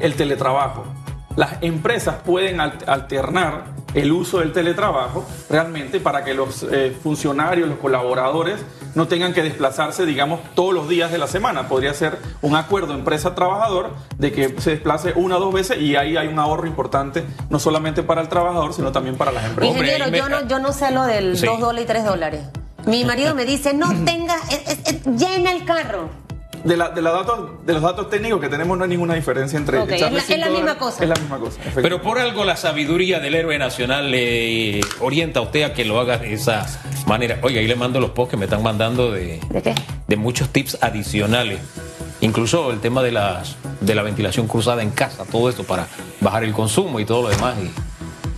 el 0.00 0.14
teletrabajo. 0.16 0.84
Las 1.36 1.62
empresas 1.62 2.16
pueden 2.24 2.60
al- 2.60 2.78
alternar 2.86 3.64
el 3.94 4.10
uso 4.12 4.38
del 4.40 4.52
teletrabajo 4.52 5.24
realmente 5.50 6.00
para 6.00 6.24
que 6.24 6.34
los 6.34 6.62
eh, 6.70 6.96
funcionarios, 7.02 7.68
los 7.68 7.78
colaboradores 7.78 8.60
no 8.94 9.06
tengan 9.08 9.32
que 9.34 9.42
desplazarse, 9.42 10.06
digamos, 10.06 10.40
todos 10.54 10.72
los 10.74 10.88
días 10.88 11.12
de 11.12 11.18
la 11.18 11.26
semana. 11.26 11.68
Podría 11.68 11.92
ser 11.94 12.18
un 12.42 12.56
acuerdo 12.56 12.94
empresa-trabajador 12.94 13.90
de 14.18 14.32
que 14.32 14.60
se 14.60 14.70
desplace 14.70 15.12
una 15.14 15.36
o 15.36 15.40
dos 15.40 15.52
veces 15.54 15.78
y 15.80 15.96
ahí 15.96 16.16
hay 16.16 16.26
un 16.28 16.38
ahorro 16.38 16.66
importante, 16.66 17.24
no 17.50 17.58
solamente 17.58 18.02
para 18.02 18.22
el 18.22 18.28
trabajador, 18.28 18.72
sino 18.72 18.92
también 18.92 19.16
para 19.16 19.32
las 19.32 19.44
empresas. 19.44 19.74
Hombre, 19.74 19.88
Ingeniero, 19.98 20.10
me- 20.10 20.18
yo, 20.18 20.28
no, 20.28 20.48
yo 20.48 20.58
no 20.58 20.72
sé 20.72 20.90
lo 20.90 21.04
del 21.04 21.36
Sí. 21.38 21.46
2 21.46 21.60
dólares 21.60 21.84
y 21.84 21.86
3 21.86 22.04
dólares. 22.04 22.40
Mi 22.86 23.04
marido 23.04 23.34
me 23.34 23.44
dice, 23.44 23.74
no 23.74 23.88
tenga, 24.04 24.36
eh, 24.50 25.00
llena 25.16 25.52
el 25.52 25.64
carro. 25.64 26.08
De, 26.66 26.76
la- 26.76 26.88
de 26.90 27.00
la 27.02 27.12
datos, 27.12 27.50
de 27.64 27.72
los 27.72 27.82
datos 27.82 28.10
técnicos 28.10 28.40
que 28.40 28.48
tenemos 28.48 28.76
no 28.76 28.84
hay 28.84 28.90
ninguna 28.90 29.14
diferencia 29.14 29.56
entre 29.58 29.78
Ok, 29.78 29.90
echarle 29.92 30.18
es 30.18 30.28
la- 30.28 30.34
es 30.34 30.40
la 30.40 30.46
cinco 30.46 30.58
misma 30.58 30.78
cosa. 30.78 31.02
Es 31.02 31.08
la 31.08 31.14
misma 31.14 31.38
cosa. 31.38 31.58
Pero 31.74 32.02
por 32.02 32.18
algo 32.18 32.44
la 32.44 32.56
sabiduría 32.56 33.20
del 33.20 33.34
héroe 33.34 33.58
nacional 33.58 34.10
le 34.10 34.80
orienta 35.00 35.40
a 35.40 35.42
usted 35.42 35.62
a 35.62 35.72
que 35.72 35.84
lo 35.84 35.98
haga 36.00 36.18
de 36.18 36.32
esa 36.32 36.66
manera. 37.06 37.38
Oye, 37.42 37.58
ahí 37.60 37.66
le 37.66 37.76
mando 37.76 38.00
los 38.00 38.10
posts 38.10 38.32
que 38.32 38.36
me 38.36 38.44
están 38.46 38.62
mandando 38.62 39.12
de, 39.12 39.40
¿De 39.50 39.62
qué? 39.62 39.74
de 40.08 40.16
muchos 40.16 40.48
tips 40.50 40.78
adicionales. 40.82 41.60
Incluso 42.20 42.70
el 42.72 42.80
tema 42.80 43.02
de, 43.02 43.12
las, 43.12 43.56
de 43.80 43.94
la 43.94 44.02
ventilación 44.02 44.46
cruzada 44.48 44.82
en 44.82 44.90
casa, 44.90 45.24
todo 45.30 45.48
esto 45.50 45.64
para 45.64 45.86
bajar 46.20 46.44
el 46.44 46.52
consumo 46.52 46.98
y 46.98 47.04
todo 47.04 47.22
lo 47.22 47.28
demás. 47.28 47.54
Y, 47.62 47.70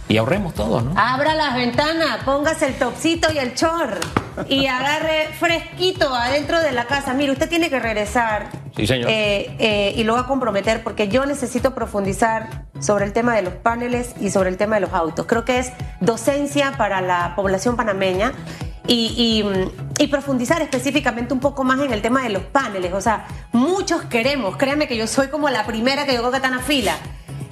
y 0.09 0.17
ahorremos 0.17 0.55
todo, 0.55 0.81
¿no? 0.81 0.93
Abra 0.97 1.35
las 1.35 1.55
ventanas, 1.55 2.25
póngase 2.25 2.67
el 2.67 2.75
topsito 2.75 3.31
y 3.33 3.39
el 3.39 3.55
chor 3.55 3.99
y 4.49 4.67
agarre 4.67 5.29
fresquito 5.39 6.15
adentro 6.15 6.61
de 6.61 6.73
la 6.73 6.87
casa. 6.87 7.13
Mire, 7.15 7.33
usted 7.33 7.49
tiene 7.49 7.69
que 7.71 7.79
regresar. 7.79 8.49
Sí, 8.77 8.87
señor. 8.87 9.11
eh, 9.11 9.55
eh, 9.59 9.93
y 9.97 10.05
lo 10.05 10.15
va 10.15 10.21
a 10.21 10.27
comprometer 10.27 10.83
porque 10.83 11.09
yo 11.09 11.27
necesito 11.27 11.75
profundizar 11.75 12.65
sobre 12.81 13.05
el 13.05 13.13
tema 13.13 13.35
de 13.35 13.43
los 13.43 13.55
paneles 13.55 14.15
y 14.21 14.31
sobre 14.31 14.51
el 14.51 14.57
tema 14.57 14.77
de 14.77 14.83
los 14.83 14.93
autos. 14.95 15.27
Creo 15.27 15.45
que 15.45 15.59
es 15.59 15.73
docencia 16.01 16.73
para 16.79 17.01
la 17.01 17.35
población 17.37 17.77
panameña. 17.77 18.33
Y, 18.91 19.45
y, 19.99 20.03
y 20.03 20.07
profundizar 20.07 20.63
específicamente 20.63 21.35
un 21.35 21.41
poco 21.41 21.63
más 21.63 21.79
en 21.81 21.93
el 21.93 22.01
tema 22.01 22.23
de 22.23 22.31
los 22.31 22.43
paneles. 22.45 22.95
O 22.95 23.03
sea, 23.03 23.27
muchos 23.53 24.01
queremos, 24.05 24.57
créanme 24.57 24.89
que 24.89 24.97
yo 24.97 25.07
soy 25.07 25.29
como 25.29 25.51
la 25.51 25.67
primera 25.67 26.07
que 26.07 26.15
está 26.15 26.47
en 26.49 26.57
la 26.57 26.63
fila. 26.63 26.97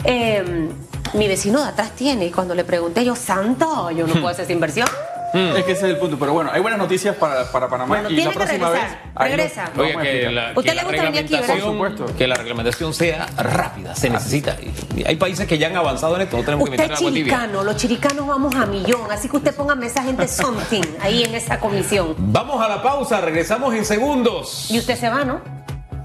Eh, 0.04 0.70
mi 1.14 1.28
vecino 1.28 1.62
de 1.62 1.68
atrás 1.68 1.90
tiene, 1.92 2.26
y 2.26 2.30
cuando 2.30 2.54
le 2.54 2.64
pregunté 2.64 3.04
yo, 3.04 3.14
santo, 3.16 3.90
yo 3.90 4.06
no 4.06 4.14
puedo 4.14 4.28
hacer 4.28 4.44
esa 4.44 4.52
inversión. 4.52 4.88
Es 5.34 5.64
que 5.64 5.72
ese 5.72 5.86
es 5.88 5.94
el 5.94 5.98
punto. 5.98 6.18
Pero 6.18 6.32
bueno, 6.32 6.50
hay 6.50 6.62
buenas 6.62 6.78
noticias 6.78 7.14
para, 7.16 7.50
para 7.50 7.68
Panamá. 7.68 7.88
Bueno, 7.88 8.08
y 8.10 8.14
tiene 8.14 8.26
la 8.26 8.30
que 8.30 8.38
próxima 8.38 8.70
regresar. 8.70 8.88
vez. 8.88 9.08
Regresa. 9.14 9.72
que 10.02 10.30
la, 10.30 10.52
¿Usted 10.56 10.62
que 10.62 10.68
le 10.68 10.74
la 10.76 10.84
gusta 10.84 11.02
venir 11.02 11.20
aquí, 11.24 11.32
verdad? 11.34 11.48
reglamentación, 11.48 11.78
Por 11.78 11.88
supuesto. 11.90 12.16
que 12.16 12.26
la 12.26 12.34
reglamentación 12.36 12.94
sea 12.94 13.26
rápida, 13.36 13.94
se 13.94 14.08
necesita. 14.08 14.56
Y 14.96 15.04
hay 15.04 15.16
países 15.16 15.46
que 15.46 15.58
ya 15.58 15.66
han 15.66 15.76
avanzado 15.76 16.16
en 16.16 16.22
esto, 16.22 16.38
no 16.38 16.42
tenemos 16.44 16.64
que 16.70 16.76
Usted 16.76 16.84
meter 16.84 16.94
es 16.94 16.98
chiricano, 17.00 17.64
los 17.64 17.76
chiricanos 17.76 18.26
vamos 18.26 18.54
a 18.54 18.64
millón, 18.64 19.02
así 19.10 19.28
que 19.28 19.36
usted 19.36 19.54
póngame 19.54 19.86
esa 19.86 20.02
gente 20.04 20.26
something 20.26 20.82
ahí 21.02 21.24
en 21.24 21.34
esa 21.34 21.58
comisión. 21.60 22.14
Vamos 22.16 22.64
a 22.64 22.68
la 22.68 22.82
pausa, 22.82 23.20
regresamos 23.20 23.74
en 23.74 23.84
segundos. 23.84 24.70
Y 24.70 24.78
usted 24.78 24.96
se 24.98 25.10
va, 25.10 25.22
¿no? 25.24 25.40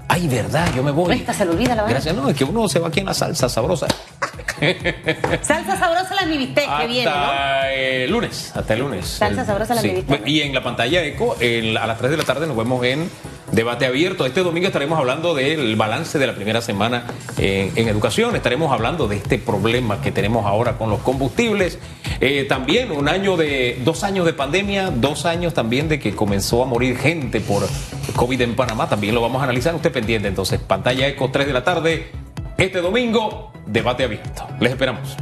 Ay, 0.08 0.28
verdad, 0.28 0.66
yo 0.76 0.82
me 0.82 0.90
voy. 0.90 1.14
Esta 1.14 1.32
se 1.32 1.46
le 1.46 1.52
olvida 1.52 1.74
la 1.74 1.82
vaina. 1.84 1.94
Gracias, 1.94 2.14
no, 2.14 2.28
es 2.28 2.36
que 2.36 2.44
uno 2.44 2.68
se 2.68 2.78
va 2.80 2.88
aquí 2.88 3.00
en 3.00 3.06
la 3.06 3.14
salsa 3.14 3.48
sabrosa. 3.48 3.86
Salsa 5.42 5.76
sabrosa 5.76 6.14
la 6.14 6.26
mi 6.26 6.38
bistec 6.38 6.78
que 6.80 6.86
viene, 6.86 7.10
¿no? 7.10 7.16
Hasta 7.16 7.72
el 7.72 8.10
lunes, 8.10 8.52
hasta 8.54 8.74
el 8.74 8.80
lunes. 8.80 9.06
Salsa 9.06 9.40
El- 9.40 9.46
sabrosa 9.46 9.74
la 9.74 9.80
sí. 9.82 10.04
Y 10.26 10.40
en 10.42 10.54
la 10.54 10.62
pantalla 10.62 11.04
Eco, 11.04 11.36
el- 11.40 11.76
a 11.76 11.86
las 11.86 11.98
3 11.98 12.10
de 12.10 12.16
la 12.16 12.24
tarde 12.24 12.46
nos 12.46 12.56
vemos 12.56 12.84
en 12.84 13.10
Debate 13.50 13.84
Abierto. 13.86 14.24
Este 14.24 14.42
domingo 14.42 14.66
estaremos 14.68 14.98
hablando 14.98 15.34
del 15.34 15.76
balance 15.76 16.18
de 16.18 16.26
la 16.26 16.34
primera 16.34 16.62
semana 16.62 17.04
en, 17.36 17.72
en 17.76 17.88
educación. 17.88 18.34
Estaremos 18.36 18.72
hablando 18.72 19.08
de 19.08 19.16
este 19.16 19.38
problema 19.38 20.00
que 20.00 20.10
tenemos 20.10 20.46
ahora 20.46 20.78
con 20.78 20.88
los 20.90 21.00
combustibles. 21.00 21.78
Eh, 22.20 22.46
también 22.48 22.92
un 22.92 23.08
año 23.08 23.36
de, 23.36 23.78
dos 23.84 24.04
años 24.04 24.24
de 24.24 24.32
pandemia, 24.32 24.90
dos 24.90 25.26
años 25.26 25.52
también 25.54 25.88
de 25.88 25.98
que 25.98 26.14
comenzó 26.14 26.62
a 26.62 26.66
morir 26.66 26.96
gente 26.96 27.40
por 27.40 27.64
COVID 28.16 28.40
en 28.40 28.54
Panamá. 28.56 28.88
También 28.88 29.14
lo 29.14 29.20
vamos 29.20 29.40
a 29.40 29.44
analizar. 29.44 29.74
Usted 29.74 29.92
pendiente. 29.92 30.28
Entonces, 30.28 30.58
pantalla 30.60 31.06
Eco, 31.06 31.30
3 31.30 31.46
de 31.46 31.52
la 31.52 31.64
tarde. 31.64 32.06
Este 32.56 32.80
domingo, 32.80 33.52
debate 33.66 34.04
abierto. 34.04 34.46
Les 34.60 34.72
esperamos. 34.72 35.16